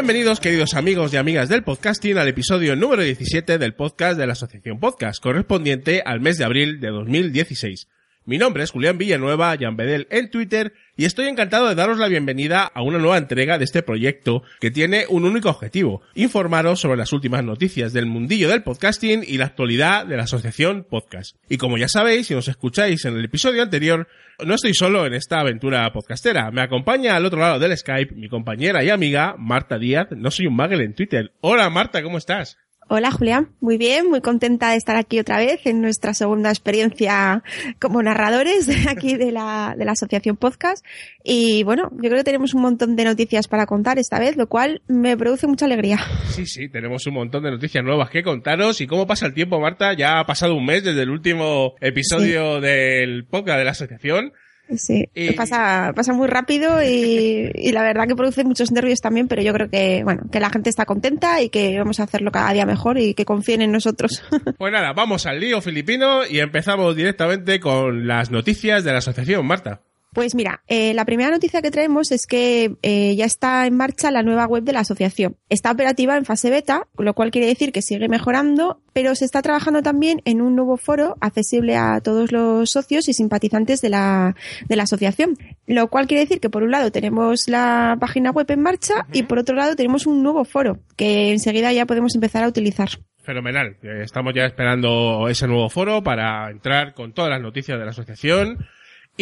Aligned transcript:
Bienvenidos, 0.00 0.40
queridos 0.40 0.72
amigos 0.72 1.12
y 1.12 1.18
amigas 1.18 1.50
del 1.50 1.62
podcasting, 1.62 2.16
al 2.16 2.26
episodio 2.26 2.74
número 2.74 3.02
17 3.02 3.58
del 3.58 3.74
podcast 3.74 4.18
de 4.18 4.26
la 4.26 4.32
Asociación 4.32 4.80
Podcast, 4.80 5.22
correspondiente 5.22 6.02
al 6.02 6.20
mes 6.20 6.38
de 6.38 6.44
abril 6.46 6.80
de 6.80 6.88
2016. 6.88 7.86
Mi 8.30 8.38
nombre 8.38 8.62
es 8.62 8.70
Julián 8.70 8.96
Villanueva, 8.96 9.56
Bedel 9.56 10.06
en 10.08 10.30
Twitter, 10.30 10.72
y 10.96 11.04
estoy 11.04 11.26
encantado 11.26 11.68
de 11.68 11.74
daros 11.74 11.98
la 11.98 12.06
bienvenida 12.06 12.62
a 12.62 12.80
una 12.80 13.00
nueva 13.00 13.18
entrega 13.18 13.58
de 13.58 13.64
este 13.64 13.82
proyecto 13.82 14.44
que 14.60 14.70
tiene 14.70 15.04
un 15.08 15.24
único 15.24 15.50
objetivo, 15.50 16.02
informaros 16.14 16.78
sobre 16.78 16.96
las 16.96 17.12
últimas 17.12 17.42
noticias 17.42 17.92
del 17.92 18.06
mundillo 18.06 18.48
del 18.48 18.62
podcasting 18.62 19.24
y 19.26 19.36
la 19.36 19.46
actualidad 19.46 20.06
de 20.06 20.16
la 20.16 20.22
Asociación 20.22 20.86
Podcast. 20.88 21.34
Y 21.48 21.56
como 21.56 21.76
ya 21.76 21.88
sabéis, 21.88 22.28
si 22.28 22.34
nos 22.34 22.46
escucháis 22.46 23.04
en 23.04 23.16
el 23.16 23.24
episodio 23.24 23.64
anterior, 23.64 24.06
no 24.46 24.54
estoy 24.54 24.74
solo 24.74 25.06
en 25.06 25.14
esta 25.14 25.40
aventura 25.40 25.92
podcastera. 25.92 26.52
Me 26.52 26.62
acompaña 26.62 27.16
al 27.16 27.26
otro 27.26 27.40
lado 27.40 27.58
del 27.58 27.76
Skype 27.76 28.14
mi 28.14 28.28
compañera 28.28 28.84
y 28.84 28.90
amiga 28.90 29.34
Marta 29.38 29.76
Díaz. 29.76 30.06
No 30.12 30.30
soy 30.30 30.46
un 30.46 30.54
magel 30.54 30.82
en 30.82 30.94
Twitter. 30.94 31.32
Hola 31.40 31.68
Marta, 31.68 32.00
¿cómo 32.00 32.16
estás? 32.16 32.58
Hola 32.92 33.12
Julián, 33.12 33.50
muy 33.60 33.78
bien, 33.78 34.10
muy 34.10 34.20
contenta 34.20 34.70
de 34.72 34.76
estar 34.76 34.96
aquí 34.96 35.20
otra 35.20 35.38
vez 35.38 35.64
en 35.64 35.80
nuestra 35.80 36.12
segunda 36.12 36.50
experiencia 36.50 37.44
como 37.80 38.02
narradores 38.02 38.68
aquí 38.88 39.14
de 39.14 39.30
la, 39.30 39.76
de 39.78 39.84
la 39.84 39.92
Asociación 39.92 40.36
Podcast. 40.36 40.84
Y 41.22 41.62
bueno, 41.62 41.88
yo 41.92 42.10
creo 42.10 42.16
que 42.16 42.24
tenemos 42.24 42.52
un 42.52 42.62
montón 42.62 42.96
de 42.96 43.04
noticias 43.04 43.46
para 43.46 43.66
contar 43.66 44.00
esta 44.00 44.18
vez, 44.18 44.36
lo 44.36 44.48
cual 44.48 44.82
me 44.88 45.16
produce 45.16 45.46
mucha 45.46 45.66
alegría. 45.66 46.00
Sí, 46.30 46.46
sí, 46.46 46.68
tenemos 46.68 47.06
un 47.06 47.14
montón 47.14 47.44
de 47.44 47.52
noticias 47.52 47.84
nuevas 47.84 48.10
que 48.10 48.24
contaros. 48.24 48.80
¿Y 48.80 48.88
cómo 48.88 49.06
pasa 49.06 49.26
el 49.26 49.34
tiempo, 49.34 49.60
Marta? 49.60 49.92
Ya 49.92 50.18
ha 50.18 50.26
pasado 50.26 50.56
un 50.56 50.66
mes 50.66 50.82
desde 50.82 51.02
el 51.02 51.10
último 51.10 51.76
episodio 51.80 52.60
del 52.60 53.24
podcast 53.24 53.58
de 53.58 53.64
la 53.66 53.70
Asociación. 53.70 54.32
Sí, 54.76 55.08
pasa, 55.36 55.92
pasa 55.94 56.12
muy 56.12 56.28
rápido 56.28 56.82
y, 56.82 57.50
y, 57.54 57.72
la 57.72 57.82
verdad 57.82 58.06
que 58.06 58.14
produce 58.14 58.44
muchos 58.44 58.70
nervios 58.72 59.00
también, 59.00 59.28
pero 59.28 59.42
yo 59.42 59.52
creo 59.52 59.68
que, 59.68 60.02
bueno, 60.04 60.22
que 60.30 60.40
la 60.40 60.50
gente 60.50 60.70
está 60.70 60.86
contenta 60.86 61.42
y 61.42 61.48
que 61.48 61.78
vamos 61.78 62.00
a 62.00 62.04
hacerlo 62.04 62.30
cada 62.30 62.52
día 62.52 62.66
mejor 62.66 62.98
y 62.98 63.14
que 63.14 63.24
confíen 63.24 63.62
en 63.62 63.72
nosotros. 63.72 64.22
Pues 64.58 64.72
nada, 64.72 64.92
vamos 64.92 65.26
al 65.26 65.40
lío 65.40 65.62
filipino 65.62 66.26
y 66.26 66.40
empezamos 66.40 66.94
directamente 66.94 67.60
con 67.60 68.06
las 68.06 68.30
noticias 68.30 68.84
de 68.84 68.92
la 68.92 68.98
asociación, 68.98 69.46
Marta. 69.46 69.80
Pues 70.12 70.34
mira, 70.34 70.62
eh, 70.66 70.92
la 70.92 71.04
primera 71.04 71.30
noticia 71.30 71.62
que 71.62 71.70
traemos 71.70 72.10
es 72.10 72.26
que 72.26 72.74
eh, 72.82 73.14
ya 73.14 73.24
está 73.24 73.66
en 73.66 73.76
marcha 73.76 74.10
la 74.10 74.24
nueva 74.24 74.46
web 74.46 74.64
de 74.64 74.72
la 74.72 74.80
asociación. 74.80 75.36
Está 75.48 75.70
operativa 75.70 76.16
en 76.16 76.24
fase 76.24 76.50
beta, 76.50 76.88
lo 76.98 77.14
cual 77.14 77.30
quiere 77.30 77.46
decir 77.46 77.70
que 77.70 77.80
sigue 77.80 78.08
mejorando, 78.08 78.82
pero 78.92 79.14
se 79.14 79.24
está 79.24 79.40
trabajando 79.40 79.82
también 79.82 80.20
en 80.24 80.42
un 80.42 80.56
nuevo 80.56 80.76
foro 80.76 81.16
accesible 81.20 81.76
a 81.76 82.00
todos 82.00 82.32
los 82.32 82.70
socios 82.70 83.08
y 83.08 83.12
simpatizantes 83.12 83.82
de 83.82 83.90
la, 83.90 84.34
de 84.68 84.74
la 84.74 84.82
asociación. 84.82 85.36
Lo 85.68 85.86
cual 85.90 86.08
quiere 86.08 86.22
decir 86.22 86.40
que 86.40 86.50
por 86.50 86.64
un 86.64 86.72
lado 86.72 86.90
tenemos 86.90 87.48
la 87.48 87.96
página 88.00 88.32
web 88.32 88.50
en 88.50 88.62
marcha 88.62 89.06
y 89.12 89.22
por 89.22 89.38
otro 89.38 89.54
lado 89.54 89.76
tenemos 89.76 90.08
un 90.08 90.24
nuevo 90.24 90.44
foro 90.44 90.80
que 90.96 91.30
enseguida 91.30 91.72
ya 91.72 91.86
podemos 91.86 92.16
empezar 92.16 92.42
a 92.42 92.48
utilizar. 92.48 92.88
Fenomenal. 93.22 93.76
Estamos 93.82 94.34
ya 94.34 94.44
esperando 94.44 95.28
ese 95.28 95.46
nuevo 95.46 95.68
foro 95.68 96.02
para 96.02 96.50
entrar 96.50 96.94
con 96.94 97.12
todas 97.12 97.30
las 97.30 97.40
noticias 97.40 97.78
de 97.78 97.84
la 97.84 97.92
asociación 97.92 98.58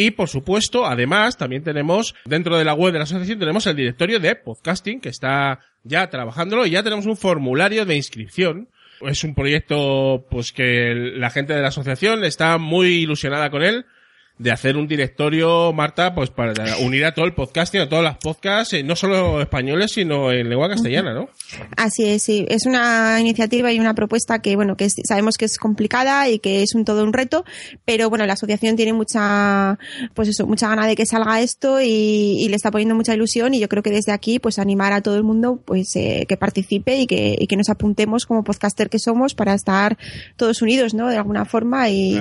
y 0.01 0.13
por 0.13 0.29
supuesto, 0.29 0.87
además, 0.87 1.37
también 1.37 1.65
tenemos 1.65 2.15
dentro 2.25 2.57
de 2.57 2.65
la 2.65 2.73
web 2.73 2.93
de 2.93 2.99
la 2.99 3.03
asociación 3.03 3.41
tenemos 3.41 3.67
el 3.67 3.75
directorio 3.75 4.21
de 4.21 4.37
podcasting 4.37 5.01
que 5.01 5.09
está 5.09 5.59
ya 5.83 6.09
trabajándolo 6.09 6.65
y 6.67 6.71
ya 6.71 6.85
tenemos 6.85 7.07
un 7.07 7.17
formulario 7.17 7.85
de 7.85 7.97
inscripción. 7.97 8.69
Es 9.01 9.25
un 9.25 9.35
proyecto 9.35 10.25
pues 10.31 10.53
que 10.53 10.95
la 10.95 11.31
gente 11.31 11.53
de 11.53 11.63
la 11.63 11.69
asociación 11.69 12.23
está 12.23 12.59
muy 12.59 12.91
ilusionada 12.91 13.51
con 13.51 13.65
él 13.65 13.87
de 14.39 14.53
hacer 14.53 14.77
un 14.77 14.87
directorio, 14.87 15.73
Marta, 15.73 16.15
pues 16.15 16.31
para 16.31 16.77
unir 16.79 17.05
a 17.05 17.13
todo 17.13 17.25
el 17.25 17.35
podcasting, 17.35 17.81
a 17.81 17.89
todas 17.89 18.05
las 18.05 18.19
podcasts, 18.19 18.73
eh, 18.75 18.85
no 18.85 18.95
solo 18.95 19.41
españoles, 19.41 19.93
sino 19.93 20.31
en 20.31 20.49
lengua 20.49 20.69
castellana, 20.69 21.13
¿no? 21.13 21.29
Así 21.77 22.05
es, 22.05 22.23
sí. 22.23 22.47
Es 22.49 22.65
una 22.65 23.21
iniciativa 23.21 23.73
y 23.73 23.81
una 23.81 23.95
propuesta 23.95 24.41
que, 24.41 24.55
bueno, 24.55 24.77
que 24.77 24.89
sabemos 24.91 25.37
que 25.37 25.47
es 25.47 25.59
complicada 25.59 26.29
y 26.29 26.39
que 26.39 26.63
es 26.63 26.75
un 26.75 26.85
todo 26.85 27.03
un 27.03 27.13
reto, 27.13 27.45
pero 27.85 28.09
bueno, 28.11 28.27
la 28.27 28.35
asociación 28.35 28.77
tiene 28.77 28.93
mucha, 28.93 29.79
pues 30.15 30.29
eso, 30.29 30.47
mucha 30.47 30.69
gana 30.69 30.87
de 30.87 30.95
que 30.95 31.05
salga 31.05 31.41
esto 31.41 31.81
y, 31.81 32.47
le 32.49 32.57
está 32.57 32.71
poniendo 32.71 32.95
mucha 32.95 33.15
ilusión 33.15 33.53
y 33.53 33.61
yo 33.61 33.69
creo 33.69 33.83
que 33.83 33.91
desde 33.91 34.13
aquí, 34.13 34.39
pues 34.39 34.59
animar 34.59 34.95
a 34.95 35.03
todo 35.03 35.17
el 35.17 35.23
mundo, 35.23 35.61
pues 35.67 35.95
eh, 35.97 36.25
que 36.27 36.39
participe 36.39 36.97
y 36.97 37.07
que, 37.07 37.37
y 37.39 37.47
que 37.47 37.57
nos 37.57 37.69
apuntemos 37.69 38.25
como 38.25 38.43
podcaster 38.43 38.89
que 38.89 38.99
somos 38.99 39.35
para 39.35 39.53
estar 39.53 39.99
todos 40.37 40.63
unidos, 40.63 40.95
¿no? 40.95 41.09
De 41.09 41.17
alguna 41.17 41.45
forma 41.45 41.91
y, 41.91 42.19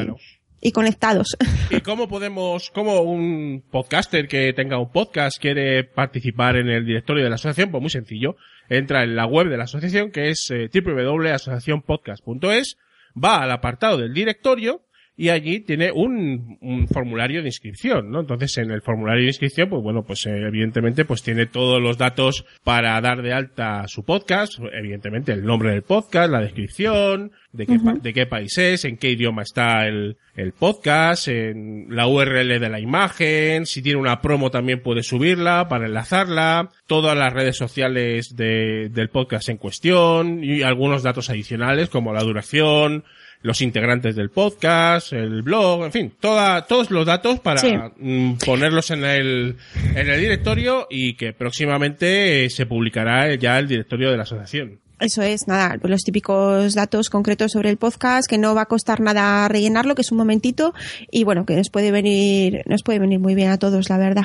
y 0.62 0.72
conectados. 0.72 1.38
¿Y 1.70 1.82
cómo 1.82 2.08
podemos, 2.08 2.72
cómo 2.72 3.02
un 3.02 3.64
podcaster 3.70 4.28
que 4.28 4.54
tenga 4.54 4.80
un 4.80 4.92
podcast 4.92 5.40
quiere 5.40 5.84
participar 5.84 6.58
en 6.58 6.70
el 6.70 6.86
directorio 6.86 7.24
de 7.24 7.30
la 7.30 7.36
asociación? 7.36 7.72
Pues 7.72 7.82
muy 7.82 7.90
sencillo. 7.90 8.36
Entra 8.70 9.04
en 9.04 9.16
la 9.16 9.26
web 9.26 9.48
de 9.48 9.58
la 9.58 9.64
asociación 9.66 10.12
que 10.12 10.30
es 10.30 10.50
eh, 10.52 10.70
www.asociacionpodcast.es, 10.74 12.78
va 13.24 13.44
al 13.44 13.52
apartado 13.52 13.98
del 13.98 14.14
directorio 14.14 14.82
y 15.20 15.30
allí 15.30 15.62
tiene 15.62 15.92
un, 15.92 16.60
un, 16.62 16.88
formulario 16.88 17.42
de 17.42 17.48
inscripción, 17.48 18.12
¿no? 18.12 18.20
Entonces 18.20 18.56
en 18.60 18.70
el 18.70 18.84
formulario 18.84 19.24
de 19.24 19.30
inscripción, 19.30 19.68
pues 19.68 19.82
bueno, 19.82 20.04
pues 20.04 20.28
eh, 20.28 20.46
evidentemente 20.46 21.06
pues 21.06 21.24
tiene 21.24 21.48
todos 21.48 21.82
los 21.82 21.98
datos 21.98 22.46
para 22.64 23.02
dar 23.02 23.24
de 23.24 23.34
alta 23.34 23.88
su 23.88 24.06
podcast, 24.06 24.60
evidentemente 24.72 25.32
el 25.32 25.44
nombre 25.44 25.72
del 25.72 25.82
podcast, 25.82 26.32
la 26.32 26.40
descripción, 26.40 27.32
de 27.52 27.66
qué, 27.66 27.80
de 28.00 28.14
qué 28.14 28.28
país 28.28 28.56
es, 28.60 28.86
en 28.86 28.98
qué 28.98 29.10
idioma 29.10 29.42
está 29.42 29.88
el, 29.88 30.18
el 30.36 30.54
podcast, 30.54 31.28
en 31.30 31.88
la 31.90 32.08
URL 32.08 32.60
de 32.60 32.70
la 32.70 32.80
imagen, 32.80 33.66
si 33.66 33.82
tiene 33.82 34.00
una 34.00 34.22
promo 34.22 34.52
también 34.52 34.84
puede 34.84 35.02
subirla 35.02 35.68
para 35.68 35.88
enlazarla, 35.88 36.70
todas 36.86 37.18
las 37.18 37.34
redes 37.34 37.58
sociales 37.58 38.36
de, 38.36 38.90
del 38.92 39.10
podcast 39.10 39.50
en 39.50 39.58
cuestión 39.58 40.44
y 40.44 40.62
algunos 40.62 41.02
datos 41.02 41.32
adicionales 41.32 41.90
como 41.90 42.14
la 42.14 42.22
duración, 42.22 43.04
los 43.42 43.62
integrantes 43.62 44.16
del 44.16 44.30
podcast, 44.30 45.14
el 45.14 45.42
blog, 45.42 45.86
en 45.86 45.92
fin, 45.92 46.14
toda, 46.20 46.66
todos 46.66 46.92
los 46.92 47.06
datos 47.06 47.40
para 47.40 47.62
mm, 47.98 48.38
ponerlos 48.46 48.92
en 48.92 49.04
el, 49.04 49.56
en 49.96 50.10
el 50.10 50.20
directorio 50.20 50.88
y 50.90 51.14
que 51.14 51.34
próximamente 51.34 52.46
eh, 52.46 52.50
se 52.50 52.66
publicará 52.66 53.34
ya 53.36 53.60
el 53.60 53.68
directorio 53.68 54.12
de 54.12 54.18
la 54.18 54.24
asociación. 54.24 54.80
Eso 55.00 55.22
es, 55.22 55.48
nada, 55.48 55.78
los 55.84 56.02
típicos 56.02 56.74
datos 56.74 57.10
concretos 57.10 57.52
sobre 57.52 57.70
el 57.70 57.78
podcast, 57.78 58.28
que 58.28 58.40
no 58.40 58.56
va 58.56 58.64
a 58.64 58.66
costar 58.66 59.00
nada 59.00 59.48
rellenarlo, 59.48 59.94
que 59.94 60.02
es 60.02 60.12
un 60.12 60.18
momentito, 60.18 60.74
y 61.12 61.24
bueno, 61.24 61.46
que 61.46 61.56
nos 61.56 61.70
puede 61.70 61.92
venir, 61.92 62.64
nos 62.66 62.82
puede 62.82 62.98
venir 62.98 63.20
muy 63.20 63.36
bien 63.36 63.52
a 63.52 63.60
todos, 63.60 63.90
la 63.90 64.00
verdad. 64.00 64.24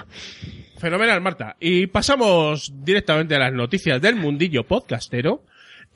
Fenomenal, 0.78 1.20
Marta. 1.20 1.56
Y 1.60 1.86
pasamos 1.88 2.72
directamente 2.82 3.36
a 3.36 3.38
las 3.38 3.52
noticias 3.52 4.00
del 4.00 4.16
mundillo 4.16 4.66
podcastero. 4.66 5.44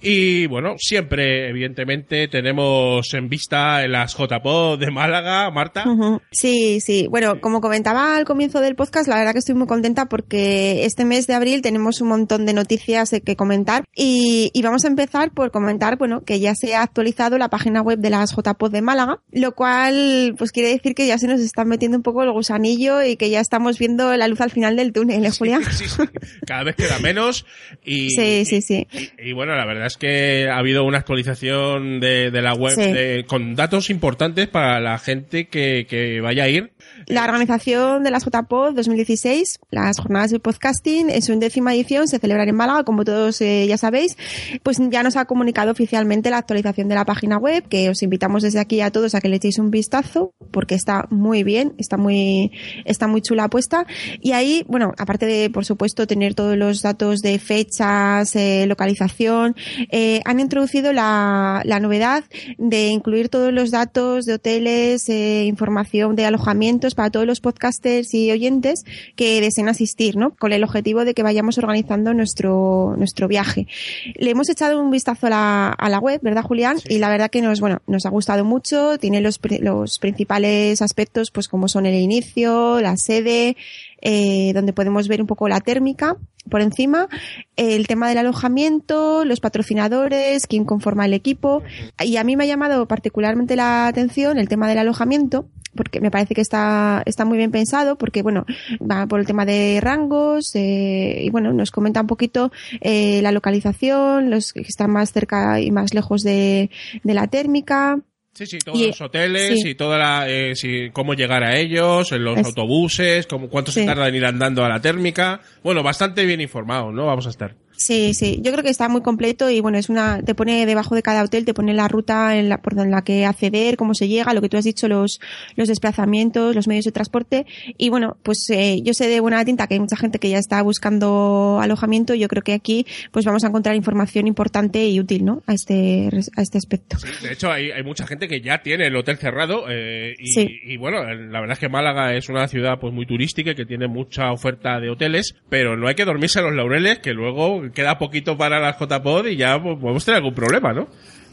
Y 0.01 0.47
bueno, 0.47 0.75
siempre, 0.79 1.49
evidentemente, 1.49 2.29
tenemos 2.29 3.13
en 3.15 3.29
vista 3.29 3.87
las 3.89 4.15
JPod 4.15 4.79
de 4.79 4.91
Málaga, 4.91 5.51
Marta. 5.51 5.85
Sí, 6.31 6.81
sí. 6.81 7.07
Bueno, 7.11 7.41
como 7.41 7.61
comentaba 7.61 8.17
al 8.17 8.25
comienzo 8.25 8.61
del 8.61 8.77
podcast, 8.77 9.09
la 9.09 9.17
verdad 9.17 9.33
que 9.33 9.39
estoy 9.39 9.55
muy 9.55 9.67
contenta 9.67 10.07
porque 10.07 10.85
este 10.85 11.05
mes 11.05 11.27
de 11.27 11.35
abril 11.35 11.63
tenemos 11.63 12.01
un 12.01 12.09
montón 12.09 12.45
de 12.45 12.53
noticias 12.53 13.11
que 13.25 13.37
comentar 13.37 13.85
y, 13.95 14.51
y 14.53 14.63
vamos 14.63 14.85
a 14.85 14.89
empezar 14.89 15.33
por 15.33 15.51
comentar, 15.51 15.97
bueno, 15.97 16.23
que 16.25 16.41
ya 16.41 16.55
se 16.55 16.75
ha 16.75 16.83
actualizado 16.83 17.39
la 17.39 17.49
página 17.49 17.81
web 17.81 17.99
de 17.99 18.11
las 18.11 18.35
JPod 18.37 18.71
de 18.71 18.83
Málaga, 18.83 19.21
lo 19.33 19.53
cual, 19.53 20.35
pues 20.37 20.53
quiere 20.53 20.69
decir 20.69 20.95
que 20.95 21.07
ya 21.07 21.19
se 21.19 21.27
nos 21.27 21.41
está 21.41 21.65
metiendo 21.65 21.97
un 21.97 22.03
poco 22.03 22.23
el 22.23 22.33
gusanillo 22.33 23.03
y 23.03 23.17
que 23.17 23.31
ya 23.31 23.41
estamos 23.41 23.79
viendo 23.79 24.15
la 24.17 24.29
luz 24.29 24.41
al 24.41 24.51
final 24.51 24.77
del 24.77 24.93
túnel, 24.93 25.25
¿eh, 25.25 25.31
Julián? 25.31 25.65
Sí, 25.73 25.87
sí, 25.89 26.03
Cada 26.47 26.65
vez 26.65 26.77
queda 26.77 26.99
menos 26.99 27.47
y, 27.85 28.11
sí, 28.11 28.45
sí, 28.45 28.61
sí. 28.63 28.87
y 29.19 29.33
bueno, 29.33 29.55
la 29.55 29.67
verdad 29.67 29.86
verdad 29.87 29.93
es 29.93 29.97
que 29.97 30.49
ha 30.51 30.59
habido 30.59 30.85
una 30.85 30.99
actualización 30.99 32.01
de, 32.01 32.31
de 32.31 32.43
la 32.43 32.55
web 32.55 32.75
Sí. 32.75 32.93
de- 32.93 33.25
con 33.29 33.55
datos 33.55 33.89
importantes 33.91 34.49
para 34.49 34.81
la 34.81 34.99
gente 34.99 35.49
que, 35.49 35.87
que 35.89 36.21
vaya 36.21 36.45
a 36.45 36.49
ir. 36.49 36.73
La 37.07 37.25
organización 37.25 38.03
de 38.05 38.11
las 38.11 38.25
JPod 38.25 38.75
2016, 38.75 39.59
las 39.71 39.99
jornadas 39.99 40.31
de 40.31 40.41
podcasting, 40.41 41.11
en 41.11 41.23
su 41.23 41.33
undécima 41.33 41.75
edición 41.75 42.09
se 42.09 42.19
celebran 42.19 42.49
en 42.49 42.55
Málaga, 42.57 42.85
como 42.85 43.05
todos 43.05 43.41
eh, 43.41 43.67
ya 43.69 43.77
sabéis, 43.77 44.17
pues 44.63 44.79
ya 44.91 45.03
nos 45.03 45.17
ha 45.17 45.25
comunicado 45.27 45.71
oficialmente 45.73 46.31
la 46.31 46.39
actualización 46.39 46.89
de 46.89 46.95
la 46.95 47.05
página 47.05 47.39
web, 47.39 47.65
que 47.69 47.89
os 47.91 48.03
invitamos 48.03 48.43
desde 48.43 48.61
aquí 48.61 48.81
a 48.81 48.91
todos 48.91 49.15
a 49.15 49.21
que 49.21 49.29
le 49.29 49.37
echéis 49.37 49.59
un 49.59 49.71
vistazo, 49.71 50.33
porque 50.57 50.75
está 50.75 51.07
muy 51.11 51.43
bien, 51.43 51.75
está 51.77 51.99
muy, 51.99 52.51
está 52.87 53.07
muy 53.07 53.21
chula 53.21 53.49
puesta. 53.49 53.87
Y 54.23 54.33
ahí, 54.33 54.65
bueno, 54.67 54.95
aparte 54.97 55.27
de, 55.27 55.51
por 55.51 55.67
supuesto, 55.67 56.07
tener 56.07 56.33
todos 56.33 56.57
los 56.57 56.81
datos 56.81 57.21
de 57.21 57.39
fechas, 57.39 58.35
eh, 58.37 58.65
localización, 58.67 59.55
eh, 59.91 60.23
han 60.25 60.41
introducido 60.41 60.95
la, 60.95 61.61
la 61.67 61.79
novedad 61.79 62.25
de 62.57 62.89
incluir 62.89 63.29
todos 63.29 63.53
los 63.53 63.71
datos 63.71 64.25
de 64.25 64.33
hoteles, 64.33 65.11
eh, 65.11 65.45
información 65.45 66.17
de 66.17 66.25
alojamientos 66.25 66.95
para 66.95 67.11
todos 67.11 67.27
los 67.27 67.43
podcasters 67.43 68.15
y 68.15 68.33
oyentes 68.33 68.87
que 69.15 69.43
deseen 69.43 69.69
asistir, 69.69 70.17
¿no? 70.17 70.31
Con 70.37 70.55
el 70.55 70.65
objetivo 70.65 71.05
de 71.05 71.13
que 71.13 71.23
vayamos 71.23 71.59
organizando 71.59 72.15
nuestro, 72.15 72.95
nuestro 72.97 73.29
viaje. 73.29 73.67
Le 74.15 74.31
hemos 74.31 74.49
echado 74.49 74.81
un 74.81 74.91
vistazo 74.91 75.27
a 75.27 75.31
la, 75.31 75.69
a 75.69 75.91
la 75.91 75.99
web, 75.99 76.19
¿verdad, 76.23 76.45
Julián? 76.45 76.79
Y 76.89 76.97
la 76.97 77.11
verdad 77.11 77.31
que 77.31 77.43
nos, 77.43 77.61
bueno, 77.61 77.83
nos 77.87 78.07
ha 78.07 78.09
gustado 78.09 78.43
mucho. 78.43 78.97
Tiene 78.97 79.21
los, 79.21 79.39
los 79.61 79.99
principales 79.99 80.46
aspectos, 80.81 81.31
pues 81.31 81.49
como 81.49 81.69
son 81.69 81.87
el 81.87 81.95
inicio, 81.95 82.81
la 82.81 82.97
sede, 82.97 83.57
eh, 84.01 84.53
donde 84.55 84.73
podemos 84.73 85.09
ver 85.09 85.21
un 85.21 85.27
poco 85.27 85.49
la 85.49 85.61
térmica 85.61 86.17
por 86.49 86.61
encima, 86.61 87.09
el 87.57 87.87
tema 87.87 88.09
del 88.09 88.19
alojamiento, 88.19 89.25
los 89.25 89.41
patrocinadores, 89.41 90.47
quién 90.47 90.65
conforma 90.65 91.07
el 91.07 91.15
equipo. 91.15 91.63
Y 92.05 92.17
a 92.17 92.25
mí 92.25 92.37
me 92.37 92.45
ha 92.45 92.47
llamado 92.47 92.87
particularmente 92.87 93.57
la 93.57 93.87
atención 93.87 94.39
el 94.39 94.49
tema 94.49 94.69
del 94.69 94.79
alojamiento, 94.79 95.49
porque 95.75 96.01
me 96.01 96.11
parece 96.11 96.35
que 96.35 96.41
está, 96.41 97.03
está 97.07 97.25
muy 97.25 97.39
bien 97.39 97.51
pensado, 97.51 97.97
porque 97.99 98.23
bueno, 98.23 98.47
va 98.81 99.07
por 99.07 99.21
el 99.21 99.27
tema 99.27 99.45
de 99.45 99.81
rangos, 99.81 100.55
eh, 100.55 101.23
y 101.23 101.31
bueno, 101.31 101.53
nos 101.53 101.71
comenta 101.71 102.01
un 102.01 102.07
poquito 102.07 102.51
eh, 102.81 103.21
la 103.23 103.33
localización, 103.33 104.31
los 104.31 104.53
que 104.53 104.61
están 104.61 104.91
más 104.91 105.13
cerca 105.13 105.61
y 105.61 105.71
más 105.71 105.95
lejos 105.95 106.23
de, 106.23 106.71
de 107.03 107.15
la 107.15 107.27
térmica. 107.27 108.01
Sí, 108.37 108.45
sí, 108.47 108.59
todos 108.59 108.79
Y- 108.79 108.89
los 108.89 109.01
hoteles 109.01 109.63
sí. 109.63 109.71
y 109.71 109.75
toda 109.75 109.97
la, 109.97 110.29
eh, 110.29 110.55
sí, 110.55 110.91
cómo 110.93 111.15
llegar 111.15 111.43
a 111.43 111.57
ellos, 111.59 112.13
en 112.13 112.23
los 112.23 112.37
Es- 112.39 112.47
autobuses, 112.47 113.27
cómo, 113.27 113.49
cuánto 113.49 113.73
se 113.73 113.87
tarda 113.87 114.07
en 114.09 114.15
ir 114.15 114.27
andando 114.27 114.63
a 114.63 114.69
la 114.69 114.79
térmica. 114.81 115.41
Bueno, 115.63 115.83
bastante 115.83 116.25
bien 116.27 116.43
informado, 116.43 116.93
¿no? 116.93 117.07
Vamos 117.07 117.27
a 117.27 117.31
estar. 117.31 117.55
Sí, 117.77 118.15
sí, 118.15 118.41
yo 118.43 118.53
creo 118.53 118.65
que 118.65 118.71
está 118.71 118.89
muy 118.89 119.03
completo 119.03 119.51
y 119.51 119.61
bueno, 119.61 119.79
es 119.79 119.89
una, 119.89 120.23
te 120.23 120.35
pone 120.35 120.65
debajo 120.67 120.95
de 120.95 121.03
cada 121.03 121.23
hotel, 121.23 121.45
te 121.45 121.55
pone 121.55 121.75
la 121.75 121.89
ruta 121.89 122.37
en 122.37 122.49
la, 122.49 122.59
por 122.63 122.75
la 122.75 123.03
que 123.03 123.27
acceder, 123.27 123.77
cómo 123.77 123.95
se 123.95 124.09
llega, 124.09 124.33
lo 124.35 124.41
que 124.41 124.49
tú 124.49 124.57
has 124.57 124.65
dicho, 124.65 124.89
los, 124.89 125.21
los 125.57 125.69
desplazamientos, 125.69 126.55
los 126.55 126.69
medios 126.69 126.85
de 126.85 126.93
transporte. 126.93 127.47
Y 127.77 127.89
bueno, 127.91 128.17
pues 128.23 128.47
eh, 128.51 128.81
yo 128.83 128.95
sé 128.95 129.09
de 129.09 129.21
buena 129.21 129.45
tinta 129.45 129.67
que 129.67 129.75
hay 129.75 129.81
mucha 129.81 129.97
gente 129.97 130.19
que 130.19 130.31
ya 130.31 130.39
está 130.39 130.63
buscando 130.63 131.59
alojamiento 131.61 132.15
y 132.15 132.21
yo 132.21 132.29
creo 132.29 132.43
que 132.43 132.53
aquí 132.55 132.87
pues 133.13 133.25
vamos 133.25 133.45
a 133.45 133.49
encontrar 133.49 133.77
información 133.77 134.27
importante 134.27 134.87
y 134.87 134.99
útil, 135.01 135.25
¿no? 135.25 135.43
A 135.47 135.53
este, 135.55 136.09
a 136.37 136.43
este 136.43 136.59
aspecto. 136.59 136.97
De 137.23 137.33
hecho, 137.33 137.51
hay, 137.51 137.71
hay 137.71 137.83
mucha 137.83 138.07
gente 138.07 138.29
que 138.29 138.41
ya 138.41 138.63
tiene 138.63 138.87
el 138.87 138.97
hotel 138.97 139.17
cerrado 139.19 139.67
eh, 139.69 140.15
y, 140.19 140.27
Sí. 140.33 140.61
y, 140.65 140.77
bueno, 140.77 141.03
la 141.05 141.41
verdad 141.41 141.55
es 141.55 141.59
que 141.59 141.69
Málaga 141.69 142.15
es 142.15 142.29
una 142.29 142.49
ciudad 142.49 142.79
pues 142.81 142.93
muy 142.93 143.07
turística 143.07 143.53
y 143.53 143.55
que 143.55 143.67
tiene 143.67 143.87
mucha 143.89 144.33
oferta 144.33 144.81
de 144.81 144.91
hoteles, 144.91 145.35
pero 145.49 145.77
no 145.77 145.89
hay 145.89 145.95
que 145.95 146.05
dormirse 146.05 146.39
en 146.41 146.47
los 146.47 146.55
laureles, 146.55 146.99
que 146.99 147.13
luego 147.13 147.66
queda 147.75 147.99
poquito 147.99 148.37
para 148.37 148.61
las 148.61 148.79
JPod 148.79 149.27
y 149.27 149.37
ya 149.37 149.63
pues, 149.63 149.79
podemos 149.79 150.05
tener 150.05 150.19
algún 150.19 150.35
problema, 150.35 150.73
¿no? 150.73 150.89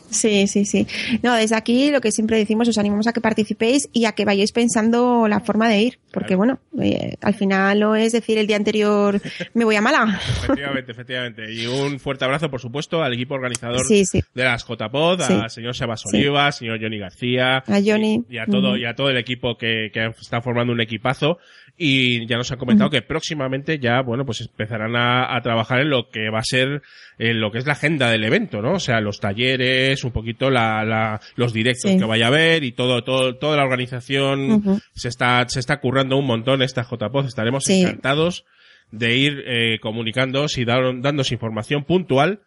Sí, 0.09 0.45
sí, 0.45 0.63
sí. 0.65 0.85
No, 1.23 1.33
desde 1.33 1.55
aquí 1.55 1.89
lo 1.89 1.99
que 1.99 2.11
siempre 2.11 2.37
decimos, 2.37 2.67
os 2.67 2.77
animamos 2.77 3.07
a 3.07 3.13
que 3.13 3.21
participéis 3.21 3.89
y 3.93 4.05
a 4.05 4.11
que 4.11 4.25
vayáis 4.25 4.51
pensando 4.51 5.27
la 5.27 5.39
forma 5.39 5.67
de 5.67 5.81
ir, 5.81 5.99
porque 6.11 6.35
bueno, 6.35 6.59
eh, 6.79 7.15
al 7.21 7.33
final 7.33 7.79
no 7.79 7.95
es 7.95 8.11
decir 8.11 8.37
el 8.37 8.45
día 8.45 8.57
anterior 8.57 9.19
me 9.55 9.65
voy 9.65 9.75
a 9.75 9.81
Málaga. 9.81 10.19
Efectivamente, 10.43 10.91
efectivamente. 10.91 11.51
Y 11.51 11.65
un 11.65 11.99
fuerte 11.99 12.25
abrazo, 12.25 12.51
por 12.51 12.61
supuesto, 12.61 13.01
al 13.01 13.11
equipo 13.13 13.33
organizador 13.33 13.79
Sí, 13.87 14.05
sí. 14.05 14.21
de 14.35 14.43
las 14.43 14.63
JPod, 14.67 15.21
Sí. 15.21 15.33
al 15.33 15.49
señor 15.49 15.75
Sebas. 15.75 16.05
Oliva, 16.05 16.45
al 16.45 16.53
señor 16.53 16.79
Johnny 16.79 16.99
García. 16.99 17.57
A 17.65 17.79
Johnny. 17.83 18.23
Y, 18.29 18.35
y 18.35 18.37
a 18.37 18.45
todo, 18.45 18.77
y 18.77 18.85
a 18.85 18.93
todo 18.93 19.09
el 19.09 19.17
equipo 19.17 19.57
que, 19.57 19.89
que 19.91 20.11
está 20.21 20.41
formando 20.41 20.73
un 20.73 20.81
equipazo. 20.81 21.39
Y 21.75 22.27
ya 22.27 22.37
nos 22.37 22.51
han 22.51 22.59
comentado 22.59 22.91
que 22.91 23.01
próximamente 23.01 23.79
ya, 23.79 24.01
bueno, 24.01 24.25
pues 24.25 24.41
empezarán 24.41 24.95
a, 24.95 25.35
a 25.35 25.41
trabajar 25.41 25.81
en 25.81 25.89
lo 25.89 26.07
que 26.09 26.29
va 26.29 26.37
a 26.39 26.43
ser, 26.43 26.83
en 27.17 27.41
lo 27.41 27.51
que 27.51 27.57
es 27.57 27.65
la 27.65 27.73
agenda 27.73 28.11
del 28.11 28.23
evento, 28.23 28.61
¿no? 28.61 28.73
O 28.73 28.79
sea, 28.79 29.01
los 29.01 29.19
talleres, 29.19 30.03
un 30.03 30.11
poquito 30.11 30.51
la, 30.51 30.85
la, 30.85 31.19
los 31.35 31.51
directos 31.51 31.89
Sí. 31.91 31.97
que 31.97 32.05
vaya 32.05 32.25
a 32.25 32.27
haber 32.27 32.63
y 32.63 32.73
todo, 32.73 33.03
todo, 33.03 33.35
toda 33.37 33.57
la 33.57 33.63
organización 33.63 34.81
se 34.93 35.07
está, 35.09 35.43
se 35.49 35.59
está 35.59 35.79
currando 35.79 36.15
un 36.17 36.27
montón 36.27 36.61
esta 36.61 36.83
JPOZ. 36.83 37.25
Estaremos 37.25 37.63
Sí. 37.63 37.81
encantados 37.81 38.45
de 38.91 39.15
ir 39.17 39.43
eh, 39.47 39.79
comunicándoos 39.81 40.59
y 40.59 40.65
dar, 40.65 41.01
dándos 41.01 41.31
información 41.31 41.85
puntual 41.85 42.41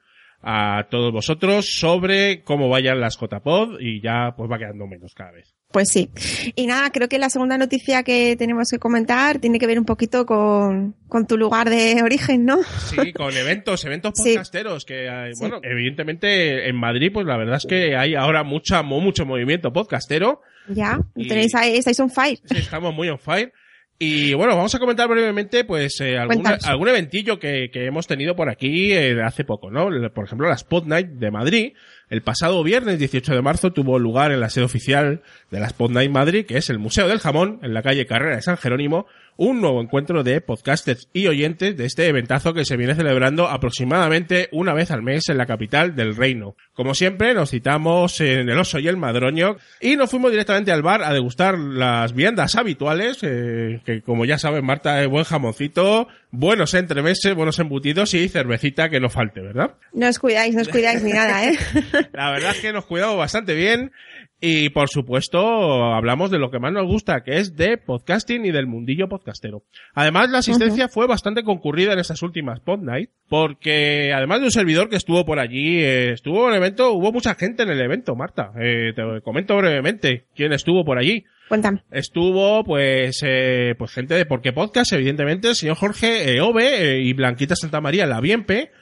a 0.48 0.86
todos 0.90 1.12
vosotros 1.12 1.66
sobre 1.76 2.44
cómo 2.44 2.68
vayan 2.68 3.00
las 3.00 3.18
JPod 3.18 3.80
y 3.80 4.00
ya 4.00 4.32
pues 4.36 4.48
va 4.48 4.58
quedando 4.58 4.86
menos 4.86 5.12
cada 5.12 5.32
vez. 5.32 5.56
Pues 5.72 5.88
sí. 5.88 6.08
Y 6.54 6.68
nada, 6.68 6.90
creo 6.90 7.08
que 7.08 7.18
la 7.18 7.28
segunda 7.30 7.58
noticia 7.58 8.04
que 8.04 8.36
tenemos 8.36 8.70
que 8.70 8.78
comentar 8.78 9.40
tiene 9.40 9.58
que 9.58 9.66
ver 9.66 9.78
un 9.80 9.84
poquito 9.84 10.24
con, 10.24 10.94
con 11.08 11.26
tu 11.26 11.36
lugar 11.36 11.68
de 11.68 12.00
origen, 12.00 12.44
¿no? 12.44 12.58
Sí, 12.62 13.12
con 13.12 13.36
eventos, 13.36 13.84
eventos 13.84 14.12
Sí. 14.22 14.30
podcasteros 14.34 14.84
que 14.84 15.08
hay, 15.08 15.34
Sí. 15.34 15.40
bueno, 15.40 15.58
evidentemente 15.64 16.68
en 16.68 16.76
Madrid 16.76 17.10
pues 17.12 17.26
la 17.26 17.36
verdad 17.36 17.56
es 17.56 17.66
que 17.66 17.96
hay 17.96 18.14
ahora 18.14 18.44
mucha, 18.44 18.82
mu- 18.84 19.00
mucho 19.00 19.26
movimiento 19.26 19.72
podcastero. 19.72 20.42
Ya, 20.68 21.00
tenéis 21.14 21.54
ahí, 21.56 21.76
estáis 21.76 21.98
on 22.00 22.10
fire. 22.10 22.38
Sí, 22.44 22.56
estamos 22.58 22.94
muy 22.94 23.08
on 23.08 23.18
fire. 23.18 23.52
Y 23.98 24.34
bueno, 24.34 24.54
vamos 24.56 24.74
a 24.74 24.78
comentar 24.78 25.08
brevemente, 25.08 25.64
pues, 25.64 26.00
eh, 26.00 26.18
algún, 26.18 26.44
algún 26.46 26.88
eventillo 26.88 27.38
que, 27.38 27.70
que 27.72 27.86
hemos 27.86 28.06
tenido 28.06 28.36
por 28.36 28.50
aquí 28.50 28.92
eh, 28.92 29.22
hace 29.22 29.44
poco, 29.44 29.70
¿no? 29.70 29.88
Por 30.12 30.26
ejemplo, 30.26 30.48
la 30.48 30.54
Spot 30.54 30.84
Night 30.84 31.08
de 31.12 31.30
Madrid. 31.30 31.72
El 32.10 32.22
pasado 32.22 32.62
viernes 32.62 32.98
18 32.98 33.34
de 33.34 33.42
marzo 33.42 33.72
tuvo 33.72 33.98
lugar 33.98 34.32
en 34.32 34.40
la 34.40 34.50
sede 34.50 34.64
oficial 34.64 35.22
de 35.50 35.60
la 35.60 35.66
Spot 35.66 35.90
Night 35.90 36.10
Madrid, 36.10 36.44
que 36.44 36.58
es 36.58 36.68
el 36.68 36.78
Museo 36.78 37.08
del 37.08 37.20
Jamón, 37.20 37.58
en 37.62 37.72
la 37.72 37.82
calle 37.82 38.04
Carrera 38.06 38.36
de 38.36 38.42
San 38.42 38.58
Jerónimo, 38.58 39.06
un 39.36 39.60
nuevo 39.60 39.80
encuentro 39.80 40.22
de 40.22 40.40
podcasters 40.40 41.08
y 41.12 41.26
oyentes 41.26 41.76
de 41.76 41.84
este 41.84 42.06
eventazo 42.06 42.54
que 42.54 42.64
se 42.64 42.76
viene 42.76 42.94
celebrando 42.94 43.48
aproximadamente 43.48 44.48
una 44.52 44.72
vez 44.74 44.90
al 44.90 45.02
mes 45.02 45.28
en 45.28 45.38
la 45.38 45.46
capital 45.46 45.94
del 45.94 46.16
reino. 46.16 46.56
Como 46.72 46.94
siempre, 46.94 47.34
nos 47.34 47.50
citamos 47.50 48.20
en 48.20 48.48
el 48.48 48.58
Oso 48.58 48.78
y 48.78 48.88
el 48.88 48.96
Madroño 48.96 49.56
y 49.80 49.96
nos 49.96 50.10
fuimos 50.10 50.30
directamente 50.30 50.72
al 50.72 50.82
bar 50.82 51.02
a 51.02 51.12
degustar 51.12 51.58
las 51.58 52.14
viandas 52.14 52.56
habituales, 52.56 53.18
eh, 53.22 53.80
que 53.84 54.02
como 54.02 54.24
ya 54.24 54.38
saben, 54.38 54.64
Marta, 54.64 55.02
es 55.02 55.08
buen 55.08 55.24
jamoncito, 55.24 56.08
buenos 56.30 56.74
entremeses, 56.74 57.34
buenos 57.34 57.58
embutidos 57.58 58.14
y 58.14 58.28
cervecita 58.28 58.88
que 58.88 59.00
no 59.00 59.08
falte, 59.08 59.40
¿verdad? 59.40 59.74
No 59.92 60.08
os 60.08 60.18
cuidáis, 60.18 60.54
no 60.54 60.62
os 60.62 60.68
cuidáis 60.68 61.02
ni 61.02 61.12
nada, 61.12 61.46
¿eh? 61.46 61.58
La 62.12 62.30
verdad 62.30 62.52
es 62.52 62.60
que 62.60 62.72
nos 62.72 62.86
cuidamos 62.86 63.16
bastante 63.16 63.54
bien 63.54 63.92
y 64.40 64.70
por 64.70 64.88
supuesto 64.88 65.84
hablamos 65.94 66.30
de 66.30 66.38
lo 66.38 66.50
que 66.50 66.58
más 66.58 66.72
nos 66.72 66.86
gusta, 66.86 67.22
que 67.22 67.38
es 67.38 67.56
de 67.56 67.78
podcasting 67.78 68.44
y 68.44 68.50
del 68.50 68.66
mundillo 68.66 69.08
podcastero. 69.08 69.64
Además 69.94 70.30
la 70.30 70.38
asistencia 70.38 70.88
fue 70.88 71.06
bastante 71.06 71.42
concurrida 71.42 71.92
en 71.92 71.98
estas 71.98 72.22
últimas 72.22 72.60
Pod 72.60 72.80
Night, 72.80 73.10
porque 73.28 74.12
además 74.14 74.40
de 74.40 74.46
un 74.46 74.52
servidor 74.52 74.88
que 74.88 74.96
estuvo 74.96 75.24
por 75.24 75.38
allí, 75.38 75.78
eh, 75.78 76.12
estuvo 76.12 76.46
en 76.48 76.52
el 76.52 76.58
evento, 76.58 76.92
hubo 76.92 77.12
mucha 77.12 77.34
gente 77.34 77.62
en 77.62 77.70
el 77.70 77.80
evento, 77.80 78.14
Marta. 78.14 78.52
Eh, 78.60 78.92
te 78.94 79.02
comento 79.22 79.56
brevemente 79.56 80.26
quién 80.34 80.52
estuvo 80.52 80.84
por 80.84 80.98
allí. 80.98 81.24
Cuéntame. 81.48 81.82
Estuvo, 81.90 82.64
pues, 82.64 83.20
eh, 83.22 83.74
pues 83.78 83.92
gente 83.92 84.14
de 84.14 84.26
Porque 84.26 84.52
Podcast, 84.52 84.92
evidentemente, 84.92 85.48
el 85.48 85.54
señor 85.54 85.76
Jorge 85.76 86.32
eh, 86.32 86.40
Ove 86.40 86.96
eh, 86.96 87.02
y 87.02 87.12
Blanquita 87.12 87.54
Santa 87.54 87.80
María, 87.80 88.06
la 88.06 88.20
Bienpe. 88.20 88.72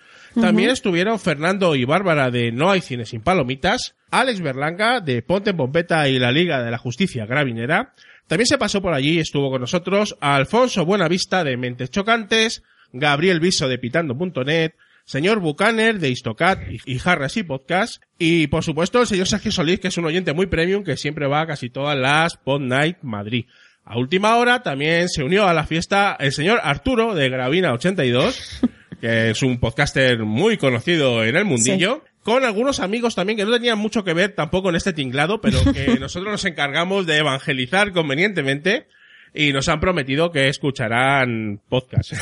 También 0.41 0.71
estuvieron 0.71 1.19
Fernando 1.21 1.75
y 1.77 1.85
Bárbara 1.85 2.31
de 2.31 2.51
No 2.51 2.71
hay 2.71 2.81
cine 2.81 3.07
sin 3.07 3.21
palomitas, 3.21 3.95
Alex 4.11 4.41
Berlanga 4.41 5.01
de 5.01 5.23
Ponte 5.23 5.51
en 5.51 5.57
Pompeta 5.57 6.09
y 6.09 6.19
la 6.19 6.33
Liga 6.33 6.63
de 6.63 6.71
la 6.71 6.79
Justicia 6.79 7.27
Gravinera. 7.27 7.95
También 8.27 8.47
se 8.47 8.59
pasó 8.59 8.83
por 8.83 8.95
allí, 8.95 9.19
estuvo 9.19 9.51
con 9.51 9.61
nosotros 9.61 10.17
Alfonso 10.21 10.85
Buenavista 10.85 11.45
de 11.45 11.57
Mentes 11.57 11.91
Chocantes, 11.91 12.63
Gabriel 12.93 13.41
Viso 13.41 13.69
de 13.69 13.79
Pitando.net, 13.79 14.73
señor 15.05 15.41
Bucaner 15.41 15.99
de 15.99 16.11
Istocat 16.11 16.61
y, 16.71 16.81
y 16.85 16.99
Jarras 16.99 17.37
y 17.37 17.43
Podcast, 17.43 18.03
y 18.19 18.47
por 18.47 18.65
supuesto 18.65 19.01
el 19.01 19.07
señor 19.07 19.27
Sergio 19.27 19.53
Solís, 19.53 19.81
que 19.81 19.89
es 19.89 19.99
un 19.99 20.07
oyente 20.07 20.33
muy 20.33 20.47
premium 20.47 20.85
que 20.85 20.97
siempre 20.97 21.27
va 21.27 21.43
a 21.43 21.47
casi 21.47 21.71
todas 21.71 21.97
las 21.99 22.37
Pod 22.37 22.61
Night 22.61 22.99
Madrid. 23.03 23.47
A 23.85 23.99
última 23.99 24.37
hora 24.37 24.63
también 24.63 25.11
se 25.11 25.23
unió 25.23 25.47
a 25.47 25.53
la 25.53 25.67
fiesta 25.67 26.17
el 26.19 26.33
señor 26.33 26.61
Arturo 26.63 27.15
de 27.15 27.29
Gravina 27.29 27.73
82, 27.75 28.61
que 29.05 29.29
es 29.29 29.43
un 29.43 29.59
podcaster 29.59 30.21
muy 30.21 30.57
conocido 30.57 31.23
en 31.25 31.37
el 31.37 31.45
mundillo. 31.45 32.03
Con 32.23 32.43
algunos 32.43 32.81
amigos 32.81 33.15
también 33.15 33.37
que 33.37 33.45
no 33.45 33.53
tenían 33.53 33.79
mucho 33.79 34.03
que 34.03 34.15
ver 34.15 34.35
tampoco 34.35 34.71
en 34.71 34.77
este 34.77 34.95
tinglado, 34.95 35.43
pero 35.43 35.59
que 35.75 35.99
nosotros 36.01 36.33
nos 36.33 36.45
encargamos 36.47 37.07
de 37.07 37.19
evangelizar 37.19 37.93
convenientemente. 37.93 38.87
y 39.35 39.53
nos 39.53 39.69
han 39.69 39.79
prometido 39.79 40.33
que 40.33 40.49
escucharán 40.49 41.61
podcast. 41.69 42.13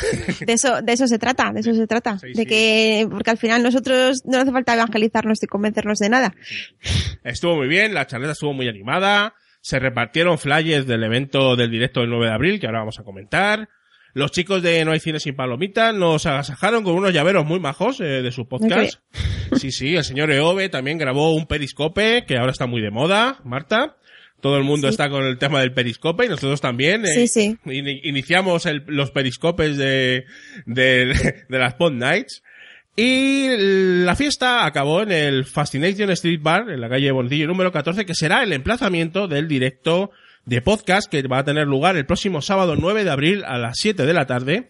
De 0.41 0.51
eso, 0.51 0.81
de 0.81 0.91
eso 0.91 1.07
se 1.07 1.17
trata, 1.17 1.53
de 1.53 1.61
eso 1.61 1.73
se 1.73 1.87
trata. 1.87 2.19
Sí, 2.19 2.33
de 2.33 2.41
sí. 2.41 2.45
que, 2.45 3.07
porque 3.09 3.31
al 3.31 3.37
final 3.37 3.63
nosotros 3.63 4.25
no 4.25 4.39
hace 4.39 4.51
falta 4.51 4.73
evangelizarnos 4.73 5.41
y 5.41 5.47
convencernos 5.47 5.99
de 5.99 6.09
nada. 6.09 6.35
Estuvo 7.23 7.55
muy 7.55 7.69
bien, 7.69 7.93
la 7.93 8.07
charleta 8.07 8.33
estuvo 8.33 8.51
muy 8.51 8.67
animada, 8.67 9.35
se 9.61 9.79
repartieron 9.79 10.37
flyers 10.37 10.85
del 10.85 11.05
evento 11.05 11.55
del 11.55 11.71
directo 11.71 12.01
del 12.01 12.09
9 12.09 12.25
de 12.25 12.33
abril, 12.33 12.59
que 12.59 12.65
ahora 12.65 12.79
vamos 12.79 12.99
a 12.99 13.03
comentar. 13.03 13.69
Los 14.13 14.31
chicos 14.31 14.61
de 14.61 14.85
No 14.85 14.91
hay 14.91 14.99
cine 14.99 15.19
sin 15.19 15.35
palomitas 15.35 15.93
nos 15.95 16.25
agasajaron 16.25 16.83
con 16.83 16.93
unos 16.95 17.13
llaveros 17.13 17.45
muy 17.45 17.59
majos 17.59 17.99
eh, 17.99 18.21
de 18.21 18.31
su 18.31 18.47
podcast. 18.47 18.99
Sí, 19.57 19.71
sí, 19.71 19.95
el 19.95 20.03
señor 20.03 20.31
Eove 20.31 20.69
también 20.69 20.97
grabó 20.97 21.33
un 21.35 21.47
periscope, 21.47 22.25
que 22.27 22.37
ahora 22.37 22.51
está 22.51 22.67
muy 22.67 22.81
de 22.81 22.91
moda, 22.91 23.39
Marta. 23.43 23.97
Todo 24.41 24.57
el 24.57 24.63
mundo 24.63 24.87
Sí. 24.87 24.91
está 24.91 25.09
con 25.09 25.25
el 25.25 25.37
tema 25.37 25.61
del 25.61 25.73
periscope 25.73 26.25
y 26.25 26.29
nosotros 26.29 26.59
también. 26.61 27.05
eh, 27.05 27.13
Sí, 27.13 27.27
sí. 27.27 27.57
ini- 27.65 28.01
iniciamos 28.03 28.65
el- 28.65 28.83
los 28.87 29.09
periscopes 29.11 29.77
de, 29.77 30.25
de, 30.65 31.05
de 31.49 31.59
las 31.59 31.75
Pod 31.75 31.93
Nights. 31.93 32.43
Y 32.95 33.47
la 34.05 34.15
fiesta 34.15 34.65
acabó 34.65 35.01
en 35.01 35.11
el 35.11 35.45
Fascination 35.45 36.11
Street 36.11 36.39
Bar, 36.43 36.69
en 36.69 36.79
la 36.81 36.89
calle 36.89 37.11
Boncillo 37.11 37.47
número 37.47 37.71
14, 37.71 38.05
que 38.05 38.13
será 38.13 38.43
el 38.43 38.53
emplazamiento 38.53 39.27
del 39.27 39.47
directo 39.47 40.11
de 40.45 40.61
podcast 40.61 41.09
que 41.09 41.21
va 41.27 41.39
a 41.39 41.43
tener 41.43 41.67
lugar 41.67 41.95
el 41.97 42.05
próximo 42.05 42.41
sábado 42.41 42.75
9 42.75 43.03
de 43.03 43.11
abril 43.11 43.43
a 43.45 43.57
las 43.57 43.77
7 43.79 44.05
de 44.05 44.13
la 44.13 44.25
tarde 44.25 44.67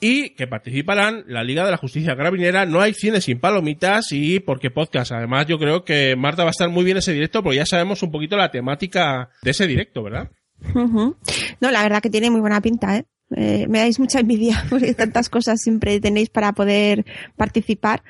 y 0.00 0.30
que 0.30 0.48
participarán 0.48 1.24
la 1.28 1.44
Liga 1.44 1.64
de 1.64 1.70
la 1.70 1.76
Justicia 1.76 2.16
Carabinera, 2.16 2.66
No 2.66 2.80
hay 2.80 2.92
cine 2.92 3.20
sin 3.20 3.38
palomitas 3.38 4.10
y 4.10 4.40
porque 4.40 4.70
podcast. 4.70 5.12
Además 5.12 5.46
yo 5.46 5.58
creo 5.58 5.84
que 5.84 6.16
Marta 6.16 6.42
va 6.42 6.50
a 6.50 6.50
estar 6.50 6.68
muy 6.68 6.84
bien 6.84 6.96
ese 6.96 7.12
directo 7.12 7.42
porque 7.42 7.58
ya 7.58 7.66
sabemos 7.66 8.02
un 8.02 8.10
poquito 8.10 8.36
la 8.36 8.50
temática 8.50 9.30
de 9.42 9.52
ese 9.52 9.66
directo, 9.68 10.02
¿verdad? 10.02 10.30
No, 10.74 11.70
la 11.70 11.82
verdad 11.82 12.02
que 12.02 12.10
tiene 12.10 12.30
muy 12.30 12.40
buena 12.40 12.60
pinta, 12.60 12.96
¿eh? 12.96 13.04
Eh, 13.34 13.66
me 13.68 13.78
dais 13.78 13.98
mucha 13.98 14.20
envidia 14.20 14.64
porque 14.70 14.92
tantas 14.94 15.28
cosas 15.28 15.60
siempre 15.60 16.00
tenéis 16.00 16.30
para 16.30 16.52
poder 16.52 17.04
participar. 17.36 18.02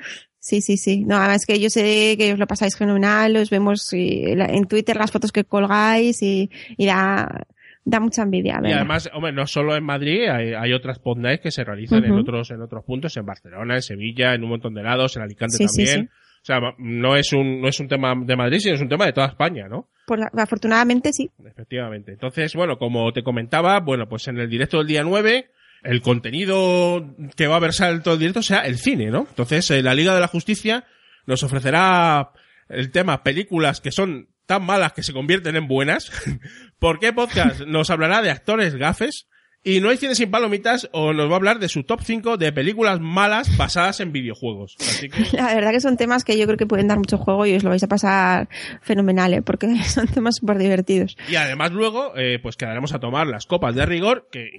Sí, 0.44 0.61
sí, 0.61 0.76
sí. 0.76 1.04
No, 1.04 1.16
además 1.18 1.46
que 1.46 1.61
yo 1.61 1.70
sé 1.70 2.16
que 2.18 2.32
os 2.32 2.38
lo 2.38 2.49
pasáis 2.49 2.76
fenomenal, 2.76 3.37
os 3.37 3.49
vemos 3.49 3.92
y 3.92 4.34
la- 4.34 4.46
en 4.46 4.66
Twitter 4.66 4.96
las 4.96 5.12
fotos 5.12 5.30
que 5.30 5.44
colgáis 5.44 6.20
y, 6.20 6.50
y 6.76 6.84
da, 6.87 7.46
da 7.84 8.00
mucha 8.00 8.22
envidia. 8.22 8.56
Y 8.58 8.62
¿verdad? 8.62 8.78
además, 8.78 9.08
hombre, 9.14 9.30
no 9.32 9.46
solo 9.46 9.76
en 9.76 9.84
Madrid, 9.84 10.28
hay, 10.28 10.52
hay 10.52 10.72
otras 10.72 10.99
pod 10.99 11.18
nights 11.18 11.42
que 11.42 11.50
se 11.52 11.62
realizan 11.62 12.04
en 12.04 12.12
otros, 12.12 12.50
en 12.50 12.61
otros 12.61 12.82
puntos, 12.84 13.16
en 13.16 13.25
Barcelona, 13.25 13.76
en 13.76 13.82
Sevilla, 13.82 14.34
en 14.34 14.42
un 14.42 14.50
montón 14.50 14.75
de 14.75 14.82
lados, 14.82 15.14
en 15.16 15.22
Alicante 15.22 15.56
Sí, 15.58 15.68
sí, 15.68 15.84
también. 15.84 16.06
sí. 16.08 16.12
O 16.42 16.44
sea, 16.44 16.58
no 16.78 17.14
es 17.14 17.32
un, 17.32 17.61
no 17.61 17.68
es 17.68 17.78
un 17.78 17.87
tema 17.87 18.12
de 18.16 18.34
Madrid, 18.34 18.58
sino 18.58 18.75
es 18.75 18.80
un 18.82 18.88
tema 18.88 19.06
de 19.06 19.12
toda 19.12 19.28
España, 19.28 19.68
¿no? 19.68 19.87
Por 20.08 20.18
la- 20.18 20.30
afortunadamente 20.42 21.12
sí. 21.12 21.30
Efectivamente. 21.46 22.11
Entonces, 22.11 22.52
bueno, 22.56 22.78
como 22.78 23.12
te 23.12 23.22
comentaba, 23.22 23.78
bueno, 23.78 24.08
pues 24.08 24.26
en 24.26 24.38
el 24.38 24.50
directo 24.50 24.78
del 24.78 24.88
día 24.88 25.04
9, 25.04 25.50
el 25.82 26.00
contenido 26.00 27.14
que 27.36 27.46
va 27.46 27.56
a 27.56 27.60
versar 27.60 27.92
en 27.92 28.02
todo 28.02 28.14
el 28.14 28.20
directo 28.20 28.42
sea 28.42 28.60
el 28.60 28.78
cine, 28.78 29.10
¿no? 29.10 29.26
Entonces, 29.28 29.70
eh, 29.70 29.82
la 29.82 29.94
Liga 29.94 30.14
de 30.14 30.20
la 30.20 30.28
Justicia 30.28 30.84
nos 31.26 31.42
ofrecerá 31.42 32.32
el 32.68 32.90
tema 32.90 33.22
películas 33.22 33.80
que 33.80 33.92
son 33.92 34.28
tan 34.46 34.64
malas 34.64 34.92
que 34.92 35.02
se 35.02 35.12
convierten 35.12 35.56
en 35.56 35.68
buenas. 35.68 36.10
¿Por 36.78 36.98
qué 36.98 37.12
podcast? 37.12 37.62
Nos 37.62 37.90
hablará 37.90 38.22
de 38.22 38.30
actores 38.30 38.76
gafes. 38.76 39.28
Y 39.64 39.81
no 39.81 39.90
hay 39.90 39.97
cine 39.97 40.16
sin 40.16 40.28
palomitas 40.31 40.88
o 40.92 41.12
nos 41.12 41.28
va 41.28 41.35
a 41.35 41.37
hablar 41.37 41.61
de 41.61 41.69
su 41.69 41.85
top 41.85 42.00
5 42.02 42.37
de 42.37 42.52
películas 42.52 42.99
malas 43.00 43.57
basadas 43.57 44.00
en 44.00 44.11
videojuegos. 44.11 44.75
Así 44.81 45.09
que 45.09 45.25
La 45.37 45.54
verdad 45.54 45.71
que 45.71 45.81
son 45.81 45.97
temas 45.97 46.25
que 46.25 46.37
yo 46.37 46.47
creo 46.47 46.57
que 46.57 46.66
pueden 46.66 46.88
dar 46.88 46.99
mucho 46.99 47.16
juego 47.16 47.47
y 47.47 47.54
os 47.54 47.62
lo 47.62 47.71
vais 47.71 47.83
a 47.85 47.87
pasar 47.88 48.49
fenomenal, 48.81 49.35
¿eh? 49.35 49.42
porque 49.42 49.69
son 49.85 50.09
temas 50.09 50.37
súper 50.40 50.59
divertidos. 50.59 51.16
Y 51.31 51.37
además 51.37 51.71
luego, 51.71 52.12
eh, 52.16 52.40
pues 52.42 52.57
quedaremos 52.57 52.92
a 52.92 52.99
tomar 52.99 53.28
las 53.28 53.47
copas 53.47 53.75
de 53.76 53.87
rigor, 53.87 54.28
que 54.33 54.50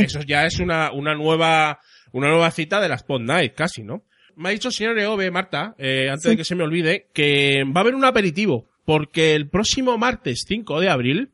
eso 0.00 0.20
ya 0.22 0.46
es 0.46 0.60
una, 0.60 0.92
una 0.92 1.14
nueva, 1.16 1.80
una 2.12 2.28
nueva 2.28 2.50
cita 2.52 2.80
de 2.80 2.88
las 2.88 3.02
Pod 3.02 3.22
Night, 3.22 3.54
casi, 3.54 3.82
¿no? 3.82 4.04
Me 4.36 4.48
ha 4.48 4.52
dicho 4.52 4.68
el 4.68 4.74
señor 4.74 4.98
Eove, 4.98 5.30
Marta, 5.32 5.74
eh, 5.76 6.06
antes 6.08 6.22
Sí. 6.22 6.28
de 6.30 6.36
que 6.36 6.44
se 6.44 6.54
me 6.54 6.62
olvide, 6.62 7.08
que 7.12 7.64
va 7.64 7.80
a 7.80 7.82
haber 7.82 7.94
un 7.96 8.04
aperitivo, 8.04 8.68
porque 8.84 9.34
el 9.34 9.48
próximo 9.48 9.98
martes 9.98 10.44
5 10.46 10.80
de 10.80 10.88
abril, 10.88 11.30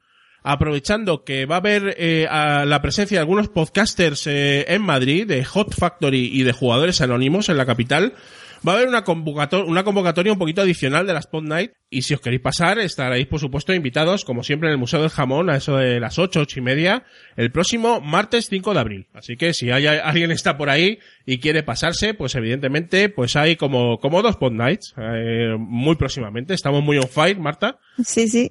aprovechando 0.49 1.25
que 1.25 1.45
va 1.45 1.57
a 1.57 1.59
haber 1.59 1.95
eh, 1.99 2.27
la 2.31 2.81
presencia 2.81 3.19
de 3.19 3.21
algunos 3.21 3.49
podcasters 3.49 4.27
eh, 4.27 4.65
en 4.69 4.81
Madrid, 4.81 5.27
de 5.27 5.45
Hot 5.45 5.75
Factory 5.75 6.31
y 6.33 6.43
de 6.43 6.53
jugadores 6.53 7.03
anónimos 7.03 7.51
en 7.51 7.59
la 7.59 7.67
capital, 7.67 8.15
va 8.67 8.73
a 8.73 8.77
haber 8.77 8.89
una 8.89 9.05
convocatoria, 9.05 9.67
una 9.71 9.85
convocatoria 9.85 10.33
un 10.33 10.39
poquito 10.39 10.63
adicional 10.63 11.07
de 11.07 11.13
las 11.13 11.27
Pod 11.27 11.45
Night 11.45 11.73
y 11.91 12.03
si 12.03 12.15
os 12.15 12.21
queréis 12.21 12.43
pasar 12.43 12.79
estaréis 12.79 13.27
por 13.27 13.41
supuesto 13.41 13.73
invitados 13.73 14.25
como 14.25 14.43
siempre 14.43 14.69
en 14.69 14.73
el 14.73 14.79
Museo 14.79 15.01
del 15.01 15.11
Jamón 15.11 15.49
a 15.51 15.57
eso 15.57 15.77
de 15.77 16.01
las 16.01 16.19
ocho, 16.19 16.41
ocho 16.41 16.59
y 16.59 16.63
media 16.63 17.05
el 17.37 17.51
próximo 17.51 18.01
martes 18.01 18.49
5 18.49 18.75
de 18.75 18.81
abril. 18.81 19.07
Así 19.15 19.37
que 19.37 19.55
si 19.55 19.71
hay 19.71 19.87
alguien 19.87 20.31
está 20.31 20.57
por 20.57 20.71
ahí 20.71 20.99
y 21.25 21.39
quiere 21.39 21.63
pasarse, 21.63 22.15
pues 22.15 22.35
evidentemente 22.35 23.09
pues 23.09 23.37
hay 23.37 23.57
como, 23.57 23.99
como 23.99 24.23
dos 24.23 24.37
Pod 24.37 24.53
Nights 24.53 24.95
eh, 24.99 25.55
muy 25.59 25.97
próximamente. 25.97 26.55
Estamos 26.55 26.83
muy 26.83 26.99
on 26.99 27.09
fire, 27.09 27.39
Marta 27.39 27.79
Sí, 28.05 28.29
sí. 28.29 28.51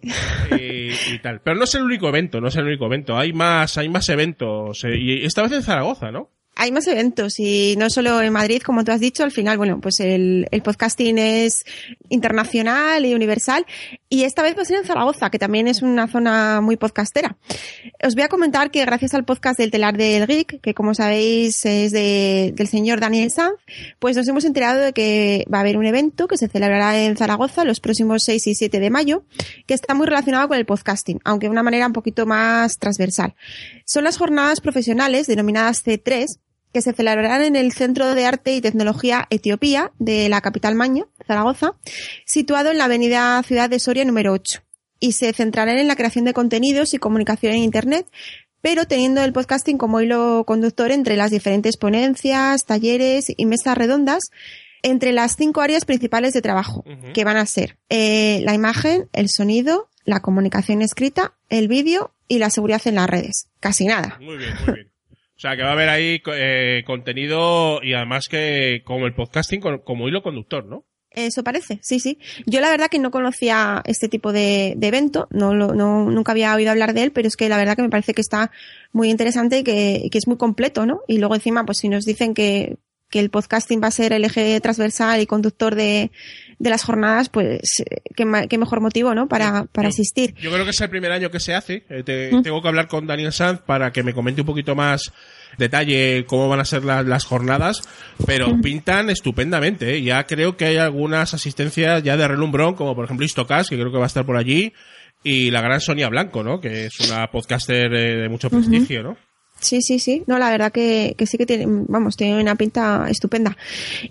y, 0.52 1.14
y 1.14 1.20
tal. 1.22 1.42
Pero 1.42 1.56
no 1.58 1.64
es 1.66 1.76
el 1.76 1.84
único 1.84 2.08
evento, 2.10 2.42
no 2.42 2.48
es 2.48 2.56
el 2.56 2.66
único 2.66 2.86
evento. 2.86 3.18
Hay 3.18 3.34
más, 3.34 3.78
hay 3.78 3.90
más 3.90 4.08
eventos 4.10 4.84
eh, 4.84 4.98
y 4.98 5.26
esta 5.26 5.44
vez 5.44 5.52
en 5.52 5.64
Zaragoza, 5.64 6.12
¿no? 6.12 6.32
Hay 6.60 6.72
más 6.72 6.88
eventos 6.88 7.40
y 7.40 7.76
no 7.78 7.88
solo 7.92 8.20
en 8.20 8.34
Madrid, 8.34 8.64
como 8.64 8.84
tú 8.84 8.92
has 8.92 9.00
dicho, 9.00 9.24
al 9.24 9.32
final, 9.32 9.60
bueno, 9.60 9.80
pues 9.80 10.00
el, 10.00 10.48
podcasting 10.64 11.20
es 11.20 11.64
internacional 12.10 13.06
y 13.06 13.14
universal 13.14 13.64
y 14.10 14.24
esta 14.24 14.42
vez 14.42 14.58
va 14.58 14.64
a 14.64 14.66
ser 14.66 14.78
en 14.78 14.84
Zaragoza, 14.84 15.30
que 15.30 15.38
también 15.38 15.68
es 15.68 15.84
una 15.84 16.08
zona 16.08 16.60
muy 16.60 16.76
podcastera. 16.76 17.38
Os 18.04 18.16
voy 18.16 18.24
a 18.24 18.28
comentar 18.28 18.72
que 18.72 18.84
gracias 18.84 19.14
al 19.14 19.24
podcast 19.24 19.60
del 19.60 19.70
Telar 19.70 19.98
del 19.98 20.26
Geek, 20.26 20.60
que 20.60 20.74
como 20.74 20.96
sabéis 20.96 21.64
es 21.68 21.92
de, 21.92 22.54
del 22.56 22.68
señor 22.68 23.00
Daniel 23.00 23.30
Sanz, 23.30 23.60
pues 24.00 24.18
nos 24.18 24.28
hemos 24.28 24.44
enterado 24.44 24.82
de 24.82 24.94
que 24.94 25.46
va 25.54 25.60
a 25.60 25.62
haber 25.62 25.78
un 25.78 25.86
evento 25.86 26.28
que 26.28 26.38
se 26.38 26.48
celebrará 26.48 26.98
en 27.00 27.18
Zaragoza 27.18 27.66
los 27.66 27.80
próximos 27.80 28.24
6 28.24 28.48
y 28.48 28.56
7 28.56 28.80
de 28.80 28.90
mayo, 28.90 29.26
que 29.68 29.76
está 29.76 29.94
muy 29.94 30.08
relacionado 30.08 30.48
con 30.48 30.58
el 30.58 30.66
podcasting, 30.66 31.20
aunque 31.24 31.46
de 31.46 31.52
una 31.52 31.62
manera 31.62 31.86
un 31.86 31.94
poquito 31.94 32.26
más 32.26 32.80
transversal. 32.80 33.36
Son 33.86 34.04
las 34.04 34.18
jornadas 34.18 34.60
profesionales 34.60 35.28
denominadas 35.28 35.86
C3, 35.86 36.40
que 36.78 36.84
se 36.84 36.94
celebrarán 36.94 37.44
en 37.44 37.56
el 37.56 37.72
Centro 37.72 38.14
de 38.14 38.28
Arte 38.28 38.54
y 38.54 38.62
Tecnología 38.62 39.26
Etiopía 39.32 39.94
de 39.98 40.30
la 40.30 40.42
capital 40.42 40.76
Maño, 40.76 41.10
Zaragoza, 41.26 41.74
situado 42.24 42.70
en 42.70 42.78
la 42.78 42.86
avenida 42.86 43.42
Ciudad 43.42 43.68
de 43.68 43.80
Soria 43.80 44.06
número 44.06 44.32
8. 44.34 44.62
Y 45.00 45.14
se 45.14 45.34
centrarán 45.34 45.80
en 45.80 45.88
la 45.88 45.96
creación 45.96 46.26
de 46.26 46.36
contenidos 46.36 46.94
y 46.94 47.00
comunicación 47.00 47.54
en 47.54 47.64
Internet, 47.64 48.06
pero 48.62 48.86
teniendo 48.86 49.24
el 49.24 49.34
podcasting 49.34 49.80
como 49.80 50.02
hilo 50.02 50.44
conductor 50.46 50.92
entre 50.92 51.18
las 51.18 51.32
diferentes 51.32 51.78
ponencias, 51.78 52.64
talleres 52.68 53.26
y 53.36 53.46
mesas 53.48 53.76
redondas, 53.76 54.26
entre 54.84 55.14
las 55.14 55.36
cinco 55.36 55.62
áreas 55.62 55.84
principales 55.84 56.34
de 56.34 56.44
trabajo, 56.44 56.84
que 57.16 57.24
van 57.24 57.38
a 57.38 57.46
ser 57.48 57.80
eh, 57.90 58.40
la 58.44 58.54
imagen, 58.54 59.10
el 59.14 59.30
sonido, 59.30 59.90
la 60.06 60.20
comunicación 60.20 60.84
escrita, 60.84 61.34
el 61.50 61.70
vídeo 61.70 62.14
y 62.28 62.38
la 62.38 62.52
seguridad 62.52 62.84
en 62.86 62.94
las 62.94 63.10
redes. 63.10 63.48
Casi 63.60 63.88
nada. 63.88 64.20
Muy 64.22 64.38
bien, 64.38 64.54
muy 64.64 64.76
bien. 64.76 64.97
O 65.38 65.39
sea, 65.39 65.56
que 65.56 65.62
va 65.62 65.70
a 65.70 65.74
haber 65.74 65.89
ahí 65.89 66.20
eh, 66.34 66.84
contenido 66.86 67.79
y 67.84 67.94
además 67.94 68.27
que 68.27 68.82
como 68.84 69.06
el 69.06 69.13
podcasting 69.13 69.62
como 69.84 70.08
hilo 70.08 70.24
conductor, 70.24 70.65
¿no? 70.65 70.86
Eso 71.12 71.44
parece, 71.44 71.79
sí, 71.82 72.00
sí. 72.00 72.20
Yo 72.46 72.60
la 72.60 72.70
verdad 72.70 72.88
que 72.89 73.00
no 73.00 73.12
conocía 73.12 73.82
este 73.86 74.08
tipo 74.10 74.34
de, 74.34 74.74
de 74.77 74.88
evento, 74.88 75.27
no, 75.32 75.56
lo- 75.56 75.74
no, 75.74 76.12
nunca 76.12 76.32
había 76.34 76.53
oído 76.53 76.70
hablar 76.72 76.94
de 76.94 77.03
él, 77.03 77.12
pero 77.12 77.27
es 77.27 77.36
que 77.38 77.50
la 77.50 77.58
verdad 77.58 77.75
que 77.75 77.82
me 77.82 77.89
parece 77.89 78.13
que 78.13 78.22
está 78.22 78.51
muy 78.91 79.10
interesante 79.10 79.60
y 79.60 79.63
que, 79.63 80.10
que 80.12 80.17
es 80.17 80.27
muy 80.27 80.38
completo, 80.38 80.86
¿no? 80.86 81.01
Y 81.08 81.17
luego 81.20 81.36
encima, 81.36 81.65
pues 81.65 81.79
si 81.79 81.89
nos 81.89 82.06
dicen 82.06 82.34
que, 82.34 82.77
que 83.10 83.20
el 83.20 83.29
podcasting 83.29 83.82
va 83.82 83.88
a 83.88 83.91
ser 83.91 84.13
el 84.13 84.25
eje 84.25 84.60
transversal 84.60 85.22
y 85.22 85.25
conductor 85.25 85.75
de, 85.75 86.12
de 86.60 86.70
las 86.72 86.84
jornadas, 86.84 87.30
pues 87.30 87.80
eh, 87.82 88.02
qué, 88.16 88.26
qué 88.50 88.58
mejor 88.58 88.82
motivo, 88.82 89.14
¿no? 89.14 89.28
Para, 89.28 89.66
para 89.66 89.90
Yo- 89.90 89.94
asistir. 89.94 90.34
Yo 90.36 90.52
creo 90.52 90.64
que 90.64 90.72
es 90.72 90.82
el 90.82 90.90
primer 90.90 91.12
año 91.12 91.30
que 91.30 91.40
se 91.40 91.54
hace. 91.54 91.86
Eh, 91.90 92.04
te- 92.04 92.32
Mm. 92.34 92.42
Tengo 92.42 92.62
que 92.62 92.68
hablar 92.68 92.88
con 92.88 93.06
Daniel 93.06 93.32
Sanz 93.32 93.62
para 93.62 93.92
que 93.92 94.02
me 94.04 94.14
comente 94.14 94.42
un 94.42 94.48
poquito 94.48 94.76
más 94.76 95.12
detalle 95.58 96.26
cómo 96.28 96.50
van 96.50 96.60
a 96.60 96.66
ser 96.66 96.84
la- 96.84 97.04
las 97.04 97.26
jornadas, 97.26 97.82
pero 98.26 98.50
Mm. 98.56 98.62
pintan 98.62 99.10
estupendamente. 99.10 99.96
¿eh? 99.96 100.02
Ya 100.04 100.26
creo 100.26 100.58
que 100.58 100.66
hay 100.66 100.78
algunas 100.78 101.34
asistencias 101.34 102.04
ya 102.04 102.18
de 102.18 102.28
relumbrón, 102.28 102.76
como 102.76 102.96
por 102.96 103.06
ejemplo 103.06 103.26
Istocast, 103.26 103.70
que 103.70 103.76
creo 103.78 103.92
que 103.92 103.98
va 103.98 104.06
a 104.06 104.08
estar 104.08 104.26
por 104.26 104.38
allí, 104.38 104.74
y 105.24 105.52
la 105.52 105.62
gran 105.62 105.82
Sonia 105.82 106.10
Blanco, 106.10 106.44
¿no? 106.44 106.60
Que 106.60 106.86
es 106.88 107.00
una 107.02 107.28
podcaster 107.32 107.94
eh, 107.94 108.16
de 108.18 108.30
mucho 108.30 108.50
prestigio, 108.50 109.04
¿no? 109.04 109.18
Sí, 109.60 109.82
sí, 109.82 110.00
sí. 110.00 110.24
No, 110.28 110.38
la 110.38 110.50
verdad 110.50 110.72
que, 110.72 111.16
que 111.18 111.26
sí 111.26 111.38
que 111.38 111.46
tiene, 111.46 111.66
vamos, 111.68 112.16
tiene 112.16 112.40
una 112.42 112.56
pinta 112.56 113.08
estupenda. 113.10 113.58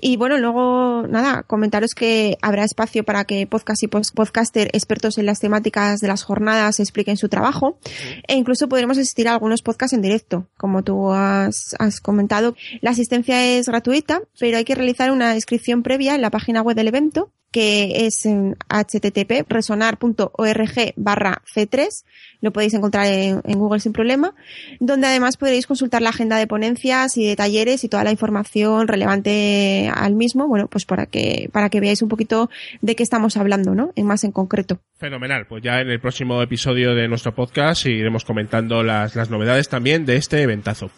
Y 0.01 0.17
bueno, 0.17 0.39
luego, 0.39 1.07
nada, 1.09 1.43
comentaros 1.45 1.95
que 1.95 2.37
habrá 2.43 2.65
espacio 2.65 3.05
para 3.05 3.25
que 3.25 3.47
podcast 3.47 3.83
y 3.83 3.89
podcaster 3.89 4.69
expertos 4.73 5.19
en 5.19 5.27
las 5.27 5.41
temáticas 5.41 6.01
de 6.01 6.09
las 6.09 6.25
jornadas 6.25 6.81
expliquen 6.81 7.17
su 7.17 7.29
trabajo. 7.29 7.79
E 8.27 8.35
incluso 8.35 8.69
podremos 8.69 8.99
asistir 8.99 9.29
a 9.29 9.33
algunos 9.33 9.63
podcasts 9.63 9.95
en 9.95 10.03
directo, 10.03 10.49
como 10.57 10.83
tú 10.83 11.13
has, 11.13 11.77
has 11.79 12.01
comentado. 12.01 12.57
La 12.81 12.91
asistencia 12.91 13.45
es 13.45 13.67
gratuita, 13.67 14.23
pero 14.39 14.59
hay 14.59 14.65
que 14.65 14.75
realizar 14.75 15.11
una 15.11 15.35
inscripción 15.35 15.83
previa 15.83 16.15
en 16.15 16.23
la 16.23 16.31
página 16.31 16.63
web 16.63 16.77
del 16.77 16.89
evento 16.89 17.33
que 17.51 18.07
es 18.07 18.27
en 18.27 18.57
http 18.69 19.47
resonar.org 19.49 20.93
barra 20.97 21.43
C3, 21.55 22.05
lo 22.41 22.53
podéis 22.53 22.75
encontrar 22.75 23.07
en, 23.07 23.41
Google 23.57 23.81
sin 23.81 23.93
problema, 23.93 24.35
donde 24.81 25.07
además 25.07 25.37
podréis 25.37 25.67
consultar 25.67 26.03
la 26.03 26.11
agenda 26.11 26.37
de 26.37 26.47
ponencias 26.47 27.17
y 27.17 27.27
de 27.27 27.37
talleres 27.37 27.83
y 27.85 27.89
toda 27.89 28.05
la 28.05 28.11
información 28.11 28.89
relevante 28.89 29.91
al 29.95 30.15
mismo, 30.15 30.47
bueno, 30.47 30.69
pues 30.69 30.85
para 30.85 31.07
que, 31.07 31.49
para 31.53 31.71
que 31.71 31.81
veáis 31.81 32.03
un 32.03 32.09
poquito 32.09 32.51
de 32.83 32.95
qué 32.95 33.03
estamos 33.03 33.37
hablando, 33.37 33.75
¿no? 33.75 33.93
En 33.97 34.07
más 34.07 34.25
en 34.25 34.33
concreto. 34.33 34.81
Fenomenal, 34.99 35.47
pues 35.47 35.63
ya 35.63 35.81
en 35.81 35.89
el 35.89 36.01
próximo 36.01 36.43
episodio 36.43 36.95
de 36.95 37.09
nuestro 37.09 37.35
podcast 37.35 37.87
iremos 37.87 38.25
comentando 38.25 38.83
las, 38.83 39.17
las 39.17 39.31
novedades 39.31 39.69
también 39.69 40.05
de 40.05 40.17
este 40.17 40.43
eventazo. 40.43 40.91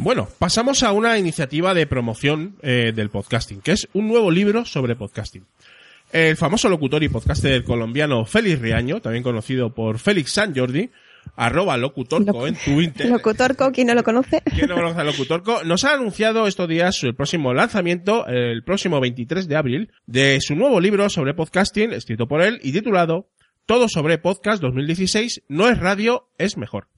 Bueno, 0.00 0.28
pasamos 0.38 0.84
a 0.84 0.92
una 0.92 1.18
iniciativa 1.18 1.74
de 1.74 1.88
promoción 1.88 2.56
eh, 2.62 2.92
del 2.94 3.10
podcasting, 3.10 3.60
que 3.60 3.72
es 3.72 3.88
un 3.94 4.06
nuevo 4.06 4.30
libro 4.30 4.64
sobre 4.64 4.94
podcasting. 4.94 5.44
El 6.12 6.36
famoso 6.36 6.68
locutor 6.68 7.02
y 7.02 7.08
podcaster 7.08 7.62
colombiano 7.64 8.24
Félix 8.24 8.60
Riaño, 8.60 9.00
también 9.00 9.22
conocido 9.22 9.74
por 9.74 9.98
Félix 9.98 10.32
San 10.32 10.54
Jordi, 10.54 10.90
arroba 11.36 11.76
locutorco 11.76 12.46
en 12.46 12.54
Twitter. 12.54 13.10
Locutorco, 13.10 13.70
¿quién 13.72 13.88
no 13.88 13.94
lo 13.94 14.02
conoce? 14.02 14.42
¿Quién 14.54 14.68
no 14.68 14.76
conoce 14.76 15.00
a 15.00 15.04
Locutorco? 15.04 15.64
Nos 15.64 15.84
ha 15.84 15.94
anunciado 15.94 16.46
estos 16.46 16.68
días 16.68 17.02
el 17.04 17.14
próximo 17.14 17.52
lanzamiento, 17.52 18.26
el 18.26 18.64
próximo 18.64 19.00
23 19.00 19.48
de 19.48 19.56
abril, 19.56 19.92
de 20.06 20.40
su 20.40 20.56
nuevo 20.56 20.80
libro 20.80 21.10
sobre 21.10 21.34
podcasting, 21.34 21.92
escrito 21.92 22.26
por 22.26 22.40
él 22.40 22.58
y 22.62 22.72
titulado 22.72 23.28
Todo 23.66 23.88
sobre 23.88 24.18
Podcast 24.18 24.62
2016, 24.62 25.42
no 25.48 25.68
es 25.68 25.78
radio, 25.78 26.28
es 26.38 26.56
mejor 26.56 26.88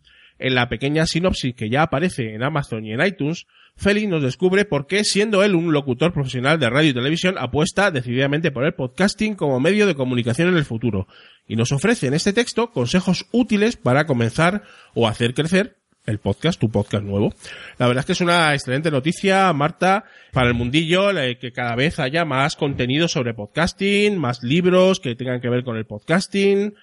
en 0.40 0.54
la 0.54 0.68
pequeña 0.68 1.06
sinopsis 1.06 1.54
que 1.54 1.70
ya 1.70 1.82
aparece 1.82 2.34
en 2.34 2.42
Amazon 2.42 2.84
y 2.84 2.92
en 2.92 3.04
iTunes, 3.04 3.46
Félix 3.76 4.08
nos 4.08 4.22
descubre 4.22 4.64
por 4.64 4.86
qué, 4.86 5.04
siendo 5.04 5.44
él 5.44 5.54
un 5.54 5.72
locutor 5.72 6.12
profesional 6.12 6.58
de 6.58 6.68
radio 6.68 6.90
y 6.90 6.94
televisión, 6.94 7.36
apuesta 7.38 7.90
decididamente 7.90 8.50
por 8.50 8.64
el 8.64 8.74
podcasting 8.74 9.34
como 9.34 9.60
medio 9.60 9.86
de 9.86 9.94
comunicación 9.94 10.48
en 10.48 10.56
el 10.56 10.64
futuro, 10.64 11.06
y 11.46 11.56
nos 11.56 11.72
ofrece 11.72 12.06
en 12.06 12.14
este 12.14 12.32
texto 12.32 12.72
consejos 12.72 13.26
útiles 13.32 13.76
para 13.76 14.06
comenzar 14.06 14.64
o 14.94 15.06
hacer 15.06 15.34
crecer 15.34 15.76
el 16.06 16.18
podcast, 16.18 16.58
tu 16.58 16.70
podcast 16.70 17.04
nuevo. 17.04 17.32
La 17.78 17.86
verdad 17.86 18.00
es 18.00 18.06
que 18.06 18.12
es 18.12 18.20
una 18.20 18.54
excelente 18.54 18.90
noticia, 18.90 19.52
Marta, 19.52 20.04
para 20.32 20.48
el 20.48 20.54
mundillo, 20.54 21.10
que 21.38 21.52
cada 21.52 21.76
vez 21.76 21.98
haya 21.98 22.24
más 22.24 22.56
contenido 22.56 23.08
sobre 23.08 23.34
podcasting, 23.34 24.18
más 24.18 24.42
libros 24.42 25.00
que 25.00 25.14
tengan 25.14 25.40
que 25.40 25.48
ver 25.48 25.62
con 25.62 25.76
el 25.76 25.86
podcasting, 25.86 26.74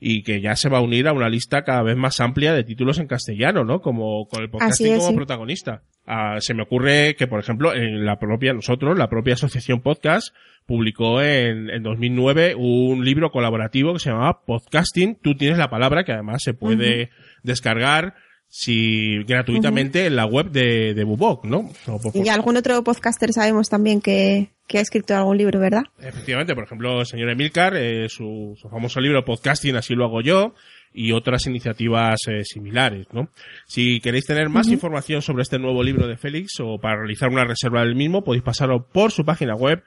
y 0.00 0.22
que 0.22 0.40
ya 0.40 0.56
se 0.56 0.68
va 0.68 0.78
a 0.78 0.82
unir 0.82 1.08
a 1.08 1.12
una 1.12 1.28
lista 1.28 1.64
cada 1.64 1.82
vez 1.82 1.96
más 1.96 2.20
amplia 2.20 2.52
de 2.52 2.64
títulos 2.64 2.98
en 2.98 3.06
castellano, 3.06 3.64
¿no? 3.64 3.80
Como 3.80 4.26
con 4.28 4.42
el 4.42 4.50
podcasting 4.50 4.98
como 4.98 5.16
protagonista. 5.16 5.82
Ah, 6.06 6.36
se 6.40 6.54
me 6.54 6.62
ocurre 6.62 7.16
que, 7.16 7.26
por 7.26 7.40
ejemplo, 7.40 7.74
en 7.74 8.04
la 8.04 8.18
propia, 8.18 8.52
nosotros, 8.52 8.96
la 8.96 9.08
propia 9.08 9.34
asociación 9.34 9.80
podcast, 9.80 10.34
publicó 10.66 11.20
en, 11.20 11.70
en 11.70 11.82
2009 11.82 12.54
un 12.56 13.04
libro 13.04 13.30
colaborativo 13.30 13.92
que 13.92 14.00
se 14.00 14.10
llamaba 14.10 14.44
Podcasting. 14.44 15.16
Tú 15.20 15.36
tienes 15.36 15.58
la 15.58 15.70
palabra 15.70 16.04
que 16.04 16.12
además 16.12 16.42
se 16.42 16.54
puede 16.54 17.10
descargar 17.42 18.14
si 18.48 19.22
gratuitamente 19.24 20.06
en 20.06 20.16
la 20.16 20.26
web 20.26 20.50
de, 20.50 20.94
de 20.94 21.04
Bubok, 21.04 21.44
¿no? 21.44 21.70
y 22.14 22.28
algún 22.28 22.56
otro 22.56 22.82
podcaster 22.84 23.32
sabemos 23.32 23.68
también 23.68 24.00
que, 24.00 24.55
que 24.66 24.78
ha 24.78 24.80
escrito 24.80 25.14
algún 25.14 25.36
libro, 25.38 25.60
¿verdad? 25.60 25.84
Efectivamente, 26.00 26.52
por 26.54 26.64
ejemplo, 26.64 27.00
el 27.00 27.06
señor 27.06 27.30
Emilcar, 27.30 27.76
eh, 27.76 28.08
su, 28.08 28.56
su, 28.60 28.68
famoso 28.68 29.00
libro 29.00 29.24
Podcasting, 29.24 29.76
así 29.76 29.94
lo 29.94 30.04
hago 30.04 30.22
yo, 30.22 30.54
y 30.92 31.12
otras 31.12 31.46
iniciativas 31.46 32.18
eh, 32.28 32.44
similares, 32.44 33.06
¿no? 33.12 33.30
Si 33.66 34.00
queréis 34.00 34.26
tener 34.26 34.48
más 34.48 34.66
uh 34.66 34.70
-huh. 34.70 34.74
información 34.74 35.22
sobre 35.22 35.42
este 35.42 35.58
nuevo 35.58 35.82
libro 35.82 36.06
de 36.08 36.16
Félix 36.16 36.60
o 36.60 36.78
para 36.78 36.96
realizar 36.96 37.28
una 37.28 37.44
reserva 37.44 37.80
del 37.80 37.94
mismo, 37.94 38.24
podéis 38.24 38.42
pasarlo 38.42 38.88
por 38.88 39.12
su 39.12 39.22
página 39.24 39.54
web, 39.54 39.84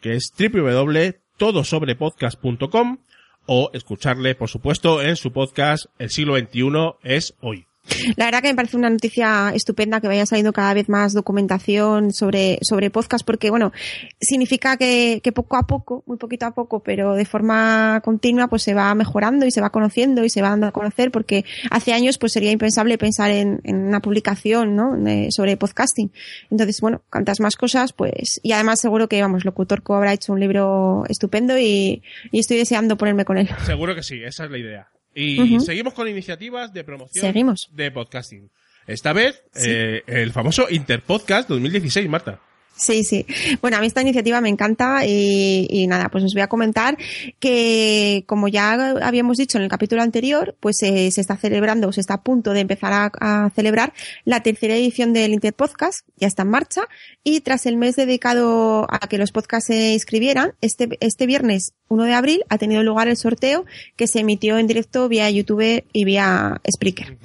que 0.00 0.14
es 0.14 0.32
www.todosobrepodcast.com 0.36 2.98
o 3.46 3.70
escucharle, 3.72 4.34
por 4.34 4.50
supuesto, 4.50 5.00
en 5.00 5.16
su 5.16 5.32
podcast 5.32 5.86
El 5.98 6.10
siglo 6.10 6.36
XXI 6.36 6.96
es 7.02 7.34
hoy. 7.40 7.67
La 8.16 8.26
verdad 8.26 8.42
que 8.42 8.48
me 8.48 8.54
parece 8.54 8.76
una 8.76 8.90
noticia 8.90 9.52
estupenda 9.54 10.00
que 10.00 10.08
vaya 10.08 10.26
saliendo 10.26 10.52
cada 10.52 10.74
vez 10.74 10.88
más 10.88 11.12
documentación 11.12 12.12
sobre, 12.12 12.58
sobre 12.62 12.90
podcast 12.90 13.24
porque, 13.24 13.50
bueno, 13.50 13.72
significa 14.20 14.76
que, 14.76 15.20
poco 15.34 15.56
a 15.56 15.66
poco, 15.66 16.02
muy 16.06 16.16
poquito 16.16 16.46
a 16.46 16.54
poco, 16.54 16.80
pero 16.82 17.14
de 17.14 17.24
forma 17.24 18.00
continua, 18.04 18.48
pues 18.48 18.62
se 18.62 18.74
va 18.74 18.94
mejorando 18.94 19.46
y 19.46 19.50
se 19.50 19.60
va 19.60 19.70
conociendo 19.70 20.24
y 20.24 20.30
se 20.30 20.42
va 20.42 20.50
dando 20.50 20.66
a 20.66 20.72
conocer 20.72 21.10
porque 21.10 21.44
hace 21.70 21.92
años 21.92 22.18
pues 22.18 22.32
sería 22.32 22.50
impensable 22.50 22.98
pensar 22.98 23.30
en, 23.30 23.60
una 23.64 24.00
publicación, 24.00 24.74
¿no? 24.74 24.96
Sobre 25.30 25.56
podcasting. 25.56 26.10
Entonces, 26.50 26.80
bueno, 26.80 27.02
cuantas 27.10 27.40
más 27.40 27.56
cosas, 27.56 27.92
pues, 27.92 28.40
y 28.42 28.52
además 28.52 28.80
seguro 28.80 29.08
que, 29.08 29.20
vamos, 29.20 29.44
Locutorco 29.44 29.94
habrá 29.94 30.12
hecho 30.12 30.32
un 30.32 30.40
libro 30.40 31.04
estupendo 31.08 31.58
y, 31.58 32.02
y 32.32 32.40
estoy 32.40 32.58
deseando 32.58 32.96
ponerme 32.96 33.24
con 33.24 33.38
él. 33.38 33.48
Seguro 33.64 33.94
que 33.94 34.02
sí, 34.02 34.22
esa 34.22 34.44
es 34.44 34.50
la 34.50 34.58
idea. 34.58 34.88
Y 35.20 35.40
uh 35.40 35.44
-huh. 35.44 35.60
seguimos 35.60 35.94
con 35.94 36.06
iniciativas 36.06 36.72
de 36.72 36.84
promoción 36.84 37.24
seguimos. 37.24 37.68
de 37.72 37.90
podcasting. 37.90 38.50
Esta 38.86 39.12
vez, 39.12 39.42
sí. 39.52 39.68
eh, 39.68 40.04
el 40.06 40.30
famoso 40.30 40.68
Interpodcast 40.70 41.48
2016, 41.48 42.08
Marta. 42.08 42.40
Sí, 42.78 43.02
sí. 43.02 43.26
Bueno, 43.60 43.76
a 43.76 43.80
mí 43.80 43.88
esta 43.88 44.02
iniciativa 44.02 44.40
me 44.40 44.48
encanta 44.48 45.04
y, 45.04 45.66
y, 45.68 45.86
nada, 45.88 46.08
pues 46.10 46.22
os 46.22 46.32
voy 46.32 46.42
a 46.42 46.46
comentar 46.46 46.96
que 47.40 48.22
como 48.26 48.46
ya 48.46 48.90
habíamos 49.02 49.36
dicho 49.36 49.58
en 49.58 49.64
el 49.64 49.70
capítulo 49.70 50.00
anterior, 50.00 50.56
pues 50.60 50.80
eh, 50.82 51.10
se 51.10 51.20
está 51.20 51.36
celebrando, 51.36 51.90
se 51.92 52.00
está 52.00 52.14
a 52.14 52.22
punto 52.22 52.52
de 52.52 52.60
empezar 52.60 53.10
a, 53.20 53.50
celebrar 53.54 53.92
la 54.24 54.42
tercera 54.42 54.76
edición 54.76 55.12
del 55.12 55.32
Interpodcast, 55.32 56.06
ya 56.16 56.28
está 56.28 56.42
en 56.42 56.50
marcha 56.50 56.82
y 57.24 57.40
tras 57.40 57.66
el 57.66 57.76
mes 57.76 57.96
dedicado 57.96 58.86
a 58.88 59.08
que 59.08 59.18
los 59.18 59.32
podcasts 59.32 59.66
se 59.66 59.92
inscribieran, 59.92 60.52
este, 60.60 60.96
este 61.00 61.26
viernes 61.26 61.72
1 61.88 62.04
de 62.04 62.14
abril 62.14 62.44
ha 62.48 62.58
tenido 62.58 62.82
lugar 62.84 63.08
el 63.08 63.16
sorteo 63.16 63.64
que 63.96 64.06
se 64.06 64.20
emitió 64.20 64.58
en 64.58 64.68
directo 64.68 65.08
vía 65.08 65.28
YouTube 65.30 65.84
y 65.92 66.04
vía 66.04 66.60
Spreaker. 66.70 67.18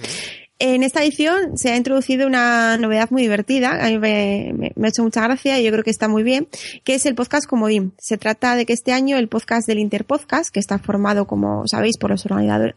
En 0.66 0.82
esta 0.82 1.04
edición 1.04 1.58
se 1.58 1.74
ha 1.74 1.76
introducido 1.76 2.26
una 2.26 2.78
novedad 2.78 3.12
muy 3.12 3.22
divertida, 3.22 3.86
a 3.86 3.90
mí 3.90 4.00
me, 4.00 4.72
ha 4.82 4.88
hecho 4.88 5.04
mucha 5.04 5.22
gracia 5.22 5.60
y 5.60 5.66
yo 5.66 5.72
creo 5.74 5.84
que 5.84 5.90
está 5.90 6.08
muy 6.08 6.24
bien, 6.24 6.48
que 6.86 6.96
es 6.96 7.06
el 7.06 7.16
podcast 7.16 7.46
Comodín. 7.46 7.94
Se 7.98 8.18
trata 8.18 8.56
de 8.56 8.66
que 8.66 8.72
este 8.72 8.94
año 8.94 9.18
el 9.18 9.28
podcast 9.28 9.68
del 9.68 9.80
Interpodcast, 9.80 10.54
que 10.54 10.62
está 10.62 10.80
formado, 10.80 11.28
como 11.28 11.68
sabéis, 11.68 11.98
por 11.98 12.12
los 12.12 12.26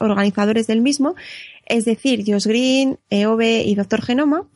organizadores 0.00 0.66
del 0.66 0.80
mismo, 0.80 1.14
es 1.64 1.84
decir, 1.84 2.24
Josh 2.26 2.48
Green, 2.48 2.98
EOB 3.08 3.42
y 3.42 3.76
Doctor 3.76 4.02
Genoma, 4.02 4.48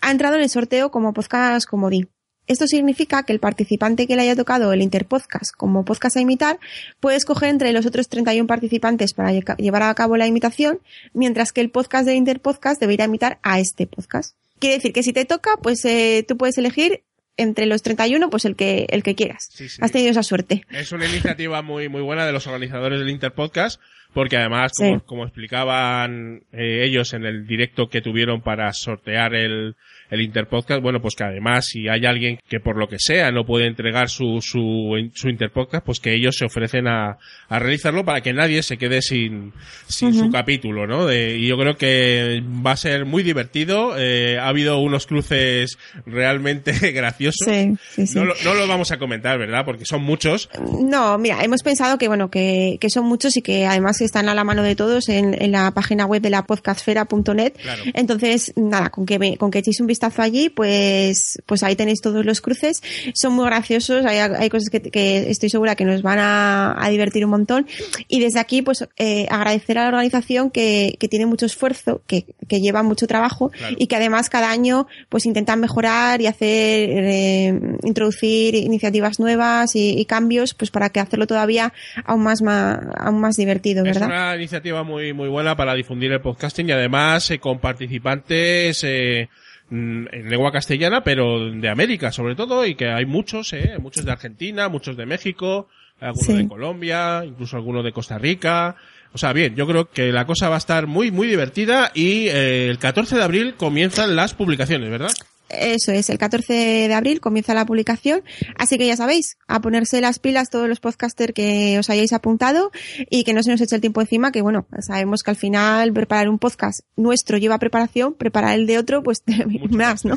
ha 0.00 0.10
entrado 0.10 0.36
en 0.36 0.42
el 0.44 0.48
sorteo 0.48 0.90
como 0.90 1.12
podcast 1.12 1.68
Comodín. 1.68 2.08
Esto 2.48 2.66
significa 2.66 3.22
que 3.22 3.32
el 3.32 3.40
participante 3.40 4.06
que 4.06 4.16
le 4.16 4.22
haya 4.22 4.34
tocado 4.34 4.72
el 4.72 4.80
Interpodcast 4.82 5.54
como 5.54 5.84
podcast 5.84 6.16
a 6.16 6.20
imitar 6.20 6.58
puede 6.98 7.16
escoger 7.16 7.50
entre 7.50 7.72
los 7.72 7.84
otros 7.84 8.08
31 8.08 8.46
participantes 8.46 9.12
para 9.12 9.32
llevar 9.32 9.82
a 9.82 9.94
cabo 9.94 10.16
la 10.16 10.26
imitación, 10.26 10.80
mientras 11.12 11.52
que 11.52 11.60
el 11.60 11.70
podcast 11.70 12.06
del 12.06 12.16
Interpodcast 12.16 12.80
debería 12.80 13.04
imitar 13.04 13.38
a 13.42 13.60
este 13.60 13.86
podcast. 13.86 14.34
Quiere 14.58 14.76
decir 14.76 14.92
que 14.92 15.02
si 15.02 15.12
te 15.12 15.26
toca, 15.26 15.58
pues 15.62 15.84
eh, 15.84 16.24
tú 16.26 16.36
puedes 16.36 16.56
elegir 16.58 17.02
entre 17.36 17.66
los 17.66 17.82
31, 17.82 18.30
pues 18.30 18.44
el 18.44 18.56
que, 18.56 18.86
el 18.90 19.02
que 19.02 19.14
quieras. 19.14 19.48
Sí, 19.52 19.68
sí. 19.68 19.80
Has 19.80 19.92
tenido 19.92 20.10
esa 20.10 20.22
suerte. 20.22 20.64
Es 20.70 20.90
una 20.90 21.06
iniciativa 21.06 21.62
muy, 21.62 21.88
muy 21.88 22.02
buena 22.02 22.26
de 22.26 22.32
los 22.32 22.46
organizadores 22.46 22.98
del 22.98 23.10
Interpodcast, 23.10 23.80
porque 24.12 24.36
además, 24.36 24.72
como, 24.76 24.98
sí. 24.98 25.04
como 25.06 25.24
explicaban 25.24 26.42
eh, 26.52 26.82
ellos 26.84 27.12
en 27.12 27.24
el 27.24 27.46
directo 27.46 27.88
que 27.88 28.00
tuvieron 28.00 28.42
para 28.42 28.72
sortear 28.72 29.34
el, 29.34 29.76
el 30.10 30.22
Interpodcast, 30.22 30.82
bueno, 30.82 31.00
pues 31.00 31.14
que 31.14 31.24
además 31.24 31.66
si 31.66 31.88
hay 31.88 32.06
alguien 32.06 32.38
que 32.48 32.60
por 32.60 32.76
lo 32.78 32.88
que 32.88 32.98
sea 32.98 33.30
no 33.30 33.44
puede 33.44 33.66
entregar 33.66 34.08
su, 34.08 34.40
su, 34.40 35.10
su 35.14 35.28
Interpodcast, 35.28 35.84
pues 35.84 36.00
que 36.00 36.14
ellos 36.14 36.36
se 36.36 36.46
ofrecen 36.46 36.88
a, 36.88 37.18
a 37.48 37.58
realizarlo 37.58 38.04
para 38.04 38.20
que 38.22 38.32
nadie 38.32 38.62
se 38.62 38.78
quede 38.78 39.02
sin, 39.02 39.52
sin 39.86 40.08
uh 40.08 40.12
-huh. 40.12 40.18
su 40.20 40.30
capítulo, 40.30 40.86
¿no? 40.86 41.06
De, 41.06 41.36
y 41.36 41.46
yo 41.46 41.56
creo 41.58 41.76
que 41.76 42.42
va 42.66 42.72
a 42.72 42.76
ser 42.76 43.04
muy 43.04 43.22
divertido, 43.22 43.94
eh, 43.98 44.38
ha 44.38 44.48
habido 44.48 44.78
unos 44.78 45.06
cruces 45.06 45.78
realmente 46.06 46.72
graciosos. 46.92 47.46
Sí, 47.46 47.74
sí, 47.90 48.06
sí. 48.06 48.18
No, 48.18 48.24
lo, 48.24 48.34
no 48.44 48.54
lo 48.54 48.66
vamos 48.66 48.90
a 48.92 48.98
comentar, 48.98 49.38
¿verdad? 49.38 49.64
Porque 49.64 49.84
son 49.84 50.02
muchos. 50.02 50.48
No, 50.82 51.18
mira, 51.18 51.42
hemos 51.42 51.62
pensado 51.62 51.98
que, 51.98 52.08
bueno, 52.08 52.30
que, 52.30 52.78
que 52.80 52.88
son 52.88 53.04
muchos 53.04 53.36
y 53.36 53.42
que 53.42 53.66
además 53.66 54.00
están 54.00 54.28
a 54.28 54.34
la 54.34 54.44
mano 54.44 54.62
de 54.62 54.74
todos 54.74 55.08
en, 55.10 55.40
en 55.40 55.52
la 55.52 55.70
página 55.72 56.06
web 56.06 56.22
de 56.22 56.30
la 56.30 56.44
podcastfera.net. 56.46 57.52
Claro. 57.60 57.82
Entonces, 57.94 58.54
nada, 58.56 58.90
con 58.90 59.04
que, 59.04 59.36
con 59.36 59.50
que 59.50 59.58
echéis 59.58 59.80
un 59.80 59.86
vistazo 59.86 59.97
allí, 60.18 60.48
pues, 60.48 61.40
pues 61.46 61.62
ahí 61.62 61.76
tenéis 61.76 62.00
todos 62.00 62.24
los 62.24 62.40
cruces. 62.40 62.82
Son 63.14 63.32
muy 63.32 63.46
graciosos, 63.46 64.04
hay, 64.04 64.18
hay 64.18 64.48
cosas 64.48 64.70
que, 64.70 64.80
que 64.80 65.30
estoy 65.30 65.50
segura 65.50 65.76
que 65.76 65.84
nos 65.84 66.02
van 66.02 66.18
a, 66.18 66.74
a 66.82 66.88
divertir 66.88 67.24
un 67.24 67.30
montón. 67.30 67.66
Y 68.08 68.20
desde 68.20 68.40
aquí, 68.40 68.62
pues, 68.62 68.86
eh, 68.96 69.26
agradecer 69.30 69.78
a 69.78 69.82
la 69.82 69.88
organización 69.88 70.50
que, 70.50 70.96
que 70.98 71.08
tiene 71.08 71.26
mucho 71.26 71.46
esfuerzo, 71.46 72.02
que, 72.06 72.24
que 72.48 72.60
lleva 72.60 72.82
mucho 72.82 73.06
trabajo 73.06 73.50
claro. 73.50 73.76
y 73.78 73.86
que 73.86 73.96
además 73.96 74.28
cada 74.30 74.50
año, 74.50 74.86
pues, 75.08 75.26
intentan 75.26 75.60
mejorar 75.60 76.20
y 76.20 76.26
hacer, 76.26 76.90
eh, 76.90 77.60
introducir 77.84 78.54
iniciativas 78.54 79.18
nuevas 79.18 79.74
y, 79.76 79.98
y, 79.98 80.04
cambios, 80.04 80.54
pues, 80.54 80.70
para 80.70 80.90
que 80.90 81.00
hacerlo 81.00 81.26
todavía 81.26 81.72
aún 82.04 82.22
más, 82.22 82.42
más 82.42 82.78
aún 82.98 83.20
más 83.20 83.36
divertido, 83.36 83.84
¿verdad? 83.84 84.02
Es 84.02 84.08
una 84.08 84.36
iniciativa 84.36 84.82
muy, 84.82 85.12
muy 85.12 85.28
buena 85.28 85.56
para 85.56 85.74
difundir 85.74 86.12
el 86.12 86.20
podcasting 86.20 86.68
y 86.68 86.72
además 86.72 87.30
eh, 87.30 87.38
con 87.38 87.58
participantes, 87.58 88.84
eh, 88.84 89.28
en 89.70 90.30
lengua 90.30 90.50
castellana, 90.52 91.02
pero 91.04 91.50
de 91.50 91.68
América 91.68 92.10
sobre 92.12 92.34
todo, 92.34 92.64
y 92.66 92.74
que 92.74 92.88
hay 92.88 93.04
muchos, 93.06 93.52
¿eh? 93.52 93.76
muchos 93.80 94.04
de 94.04 94.12
Argentina, 94.12 94.68
muchos 94.68 94.96
de 94.96 95.06
México, 95.06 95.68
alguno 96.00 96.24
Sí. 96.26 96.32
de 96.36 96.48
Colombia, 96.48 97.22
incluso 97.24 97.56
alguno 97.56 97.82
de 97.82 97.92
Costa 97.92 98.18
Rica. 98.18 98.76
O 99.12 99.18
sea, 99.18 99.32
bien, 99.32 99.56
yo 99.56 99.66
creo 99.66 99.90
que 99.90 100.12
la 100.12 100.26
cosa 100.26 100.48
va 100.48 100.56
a 100.56 100.58
estar 100.58 100.86
muy, 100.86 101.10
muy 101.10 101.26
divertida 101.26 101.90
y 101.94 102.28
eh, 102.28 102.68
el 102.68 102.78
14 102.78 103.16
de 103.16 103.22
abril 103.22 103.54
comienzan 103.56 104.14
las 104.16 104.34
publicaciones, 104.34 104.90
¿verdad? 104.90 105.10
Eso 105.48 105.92
es, 105.92 106.10
el 106.10 106.18
14 106.18 106.52
de 106.52 106.94
abril 106.94 107.20
comienza 107.20 107.54
la 107.54 107.64
publicación, 107.64 108.22
así 108.56 108.76
que 108.78 108.86
ya 108.86 108.96
sabéis, 108.96 109.38
a 109.46 109.60
ponerse 109.60 110.00
las 110.00 110.18
pilas 110.18 110.50
todos 110.50 110.68
los 110.68 110.80
podcasters 110.80 111.32
que 111.32 111.78
os 111.78 111.88
hayáis 111.90 112.12
apuntado 112.12 112.70
y 113.10 113.24
que 113.24 113.32
no 113.32 113.42
se 113.42 113.50
nos 113.50 113.60
eche 113.60 113.74
el 113.74 113.80
tiempo 113.80 114.00
encima, 114.00 114.32
que 114.32 114.42
bueno, 114.42 114.66
sabemos 114.80 115.22
que 115.22 115.30
al 115.30 115.36
final 115.36 115.92
preparar 115.92 116.28
un 116.28 116.38
podcast 116.38 116.80
nuestro 116.96 117.38
lleva 117.38 117.58
preparación, 117.58 118.14
preparar 118.14 118.58
el 118.58 118.66
de 118.66 118.78
otro 118.78 119.02
pues 119.02 119.22
más, 119.70 120.04
¿no? 120.04 120.16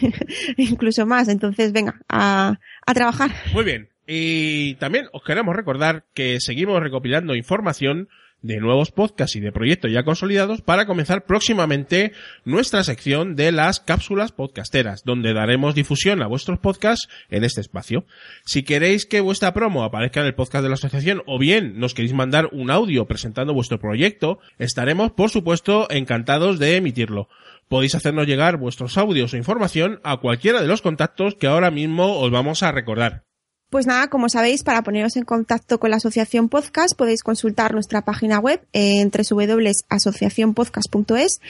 Incluso 0.56 1.06
más, 1.06 1.28
entonces 1.28 1.72
venga, 1.72 2.00
a, 2.08 2.58
a 2.86 2.94
trabajar. 2.94 3.30
Muy 3.52 3.64
bien. 3.64 3.88
Y 4.06 4.74
también 4.74 5.06
os 5.12 5.22
queremos 5.22 5.54
recordar 5.54 6.04
que 6.12 6.40
seguimos 6.40 6.82
recopilando 6.82 7.34
información 7.34 8.08
de 8.42 8.58
nuevos 8.58 8.90
podcasts 8.90 9.36
y 9.36 9.40
de 9.40 9.52
proyectos 9.52 9.90
ya 9.90 10.02
consolidados 10.02 10.60
para 10.60 10.86
comenzar 10.86 11.24
próximamente 11.24 12.12
nuestra 12.44 12.84
sección 12.84 13.36
de 13.36 13.52
las 13.52 13.80
cápsulas 13.80 14.32
podcasteras, 14.32 15.04
donde 15.04 15.32
daremos 15.32 15.74
difusión 15.74 16.22
a 16.22 16.26
vuestros 16.26 16.58
podcasts 16.58 17.08
en 17.30 17.44
este 17.44 17.60
espacio. 17.60 18.04
Si 18.44 18.62
queréis 18.62 19.06
que 19.06 19.20
vuestra 19.20 19.54
promo 19.54 19.84
aparezca 19.84 20.20
en 20.20 20.26
el 20.26 20.34
podcast 20.34 20.62
de 20.62 20.68
la 20.68 20.74
asociación 20.74 21.22
o 21.26 21.38
bien 21.38 21.78
nos 21.78 21.94
queréis 21.94 22.14
mandar 22.14 22.48
un 22.52 22.70
audio 22.70 23.06
presentando 23.06 23.54
vuestro 23.54 23.78
proyecto, 23.78 24.40
estaremos 24.58 25.12
por 25.12 25.30
supuesto 25.30 25.86
encantados 25.90 26.58
de 26.58 26.76
emitirlo. 26.76 27.28
Podéis 27.68 27.94
hacernos 27.94 28.26
llegar 28.26 28.58
vuestros 28.58 28.98
audios 28.98 29.32
o 29.32 29.36
información 29.36 30.00
a 30.04 30.18
cualquiera 30.18 30.60
de 30.60 30.68
los 30.68 30.82
contactos 30.82 31.36
que 31.36 31.46
ahora 31.46 31.70
mismo 31.70 32.18
os 32.18 32.30
vamos 32.30 32.62
a 32.62 32.72
recordar. 32.72 33.24
Pues 33.72 33.86
nada, 33.86 34.08
como 34.08 34.28
sabéis, 34.28 34.62
para 34.64 34.82
poneros 34.82 35.16
en 35.16 35.24
contacto 35.24 35.80
con 35.80 35.88
la 35.88 35.96
Asociación 35.96 36.50
Podcast 36.50 36.94
podéis 36.94 37.22
consultar 37.22 37.72
nuestra 37.72 38.02
página 38.02 38.38
web 38.38 38.60
en 38.74 39.10
www.asociacionpodcast.es 39.10 41.40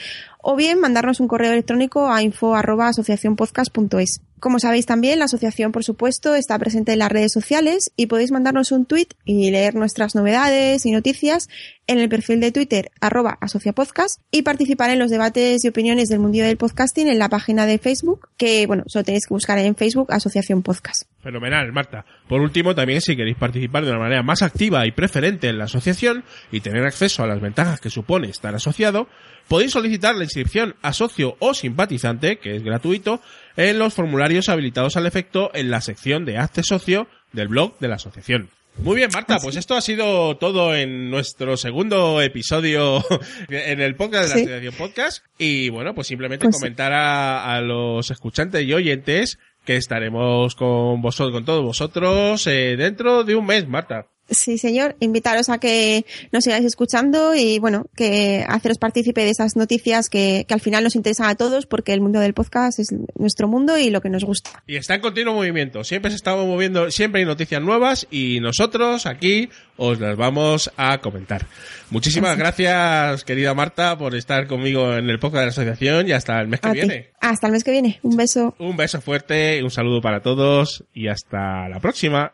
o 0.41 0.55
bien 0.55 0.79
mandarnos 0.79 1.19
un 1.19 1.27
correo 1.27 1.51
electrónico 1.51 2.09
a 2.09 2.23
info.asociacionpodcast.es. 2.23 4.21
Como 4.39 4.59
sabéis 4.59 4.85
también, 4.85 5.19
la 5.19 5.25
asociación, 5.25 5.71
por 5.71 5.85
supuesto, 5.85 6.35
está 6.35 6.59
presente 6.59 6.91
en 6.91 6.99
las 6.99 7.11
redes 7.11 7.31
sociales 7.31 7.91
y 7.95 8.07
podéis 8.07 8.31
mandarnos 8.31 8.71
un 8.73 8.85
tweet 8.85 9.07
y 9.23 9.51
leer 9.51 9.75
nuestras 9.75 10.15
novedades 10.15 10.85
y 10.85 10.91
noticias 10.91 11.47
en 11.87 11.99
el 11.99 12.09
perfil 12.09 12.39
de 12.39 12.51
Twitter 12.51 12.91
arroba 13.01 13.37
asociapodcast 13.41 14.19
y 14.31 14.41
participar 14.41 14.89
en 14.89 14.99
los 14.99 15.11
debates 15.11 15.63
y 15.63 15.67
opiniones 15.67 16.09
del 16.09 16.19
mundo 16.19 16.33
del 16.39 16.57
podcasting 16.57 17.07
en 17.07 17.19
la 17.19 17.29
página 17.29 17.65
de 17.65 17.77
Facebook, 17.77 18.29
que 18.37 18.65
bueno, 18.67 18.83
solo 18.87 19.03
tenéis 19.03 19.27
que 19.27 19.33
buscar 19.33 19.57
en 19.59 19.75
Facebook 19.75 20.11
Asociación 20.11 20.63
Podcast. 20.63 21.03
Fenomenal, 21.21 21.71
Marta. 21.71 22.05
Por 22.27 22.41
último, 22.41 22.73
también 22.73 23.01
si 23.01 23.15
queréis 23.15 23.37
participar 23.37 23.85
de 23.85 23.91
una 23.91 23.99
manera 23.99 24.23
más 24.23 24.41
activa 24.41 24.85
y 24.87 24.91
preferente 24.91 25.49
en 25.49 25.57
la 25.57 25.65
asociación 25.65 26.23
y 26.51 26.61
tener 26.61 26.83
acceso 26.85 27.23
a 27.23 27.27
las 27.27 27.41
ventajas 27.41 27.79
que 27.79 27.89
supone 27.89 28.29
estar 28.29 28.55
asociado, 28.55 29.07
podéis 29.47 29.71
solicitar 29.71 30.15
la 30.15 30.23
inscripción 30.23 30.75
a 30.81 30.93
socio 30.93 31.35
o 31.39 31.53
simpatizante, 31.53 32.39
que 32.39 32.55
es 32.55 32.63
gratuito, 32.63 33.21
en 33.57 33.79
los 33.79 33.93
formularios 33.93 34.49
habilitados 34.49 34.97
al 34.97 35.05
efecto 35.05 35.51
en 35.53 35.69
la 35.71 35.81
sección 35.81 36.25
de 36.25 36.37
Hazte 36.37 36.63
Socio 36.63 37.07
del 37.31 37.47
blog 37.47 37.77
de 37.79 37.87
la 37.87 37.95
asociación. 37.95 38.49
Muy 38.77 38.95
bien, 38.95 39.09
Marta, 39.13 39.37
pues 39.37 39.55
esto 39.55 39.75
ha 39.75 39.81
sido 39.81 40.35
todo 40.37 40.73
en 40.75 41.11
nuestro 41.11 41.57
segundo 41.57 42.19
episodio 42.21 43.03
en 43.49 43.81
el 43.81 43.95
podcast 43.95 44.23
de 44.23 44.29
la 44.29 44.35
Sí. 44.35 44.41
Asociación 44.41 44.73
Podcast. 44.75 45.25
Y 45.37 45.69
bueno, 45.69 45.93
pues 45.93 46.07
simplemente 46.07 46.45
Pues 46.45 46.55
comentar 46.55 46.91
a, 46.91 47.53
a 47.53 47.61
los 47.61 48.09
escuchantes 48.09 48.63
y 48.65 48.73
oyentes 48.73 49.37
que 49.63 49.75
estaremos 49.75 50.55
con 50.55 51.01
vosotros, 51.03 51.33
con 51.33 51.45
todos 51.45 51.61
vosotros, 51.63 52.47
eh, 52.47 52.75
dentro 52.75 53.23
de 53.23 53.35
un 53.35 53.45
mes, 53.45 53.67
Marta. 53.67 54.07
Sí, 54.29 54.57
señor. 54.57 54.95
Invitaros 54.99 55.49
a 55.49 55.57
que 55.59 56.05
nos 56.31 56.45
sigáis 56.45 56.65
escuchando 56.65 57.35
y, 57.35 57.59
bueno, 57.59 57.85
que 57.95 58.43
haceros 58.47 58.77
partícipe 58.77 59.21
de 59.21 59.29
esas 59.29 59.55
noticias 59.55 60.09
que, 60.09 60.45
que 60.47 60.53
al 60.53 60.61
final 60.61 60.83
nos 60.83 60.95
interesan 60.95 61.27
a 61.27 61.35
todos 61.35 61.65
porque 61.65 61.93
el 61.93 62.01
mundo 62.01 62.19
del 62.19 62.33
podcast 62.33 62.79
es 62.79 62.87
nuestro 63.19 63.47
mundo 63.47 63.77
y 63.77 63.89
lo 63.89 64.01
que 64.01 64.09
nos 64.09 64.23
gusta. 64.23 64.63
Y 64.65 64.77
está 64.77 64.95
en 64.95 65.01
continuo 65.01 65.33
movimiento. 65.33 65.83
Siempre 65.83 66.09
se 66.09 66.15
estamos 66.15 66.47
moviendo, 66.47 66.89
siempre 66.89 67.19
hay 67.21 67.25
noticias 67.25 67.61
nuevas 67.61 68.07
y 68.09 68.39
nosotros 68.39 69.05
aquí 69.05 69.49
os 69.75 69.99
las 69.99 70.15
vamos 70.15 70.71
a 70.77 70.99
comentar. 70.99 71.45
Muchísimas 71.89 72.37
gracias, 72.37 73.23
querida 73.25 73.53
Marta, 73.53 73.97
por 73.97 74.15
estar 74.15 74.47
conmigo 74.47 74.93
en 74.93 75.09
el 75.09 75.19
podcast 75.19 75.39
de 75.41 75.45
la 75.45 75.51
asociación 75.51 76.07
y 76.07 76.11
hasta 76.13 76.39
el 76.39 76.47
mes 76.47 76.59
que 76.61 76.67
A 76.69 76.71
ti. 76.71 76.77
viene. 76.79 77.09
Hasta 77.19 77.47
el 77.47 77.53
mes 77.53 77.63
que 77.63 77.71
viene. 77.71 77.99
Un 78.03 78.15
beso. 78.17 78.55
Un 78.57 78.77
beso 78.77 79.01
fuerte, 79.01 79.61
un 79.63 79.69
saludo 79.71 80.01
para 80.01 80.21
todos 80.21 80.85
y 80.93 81.07
hasta 81.07 81.67
la 81.69 81.79
próxima. 81.79 82.33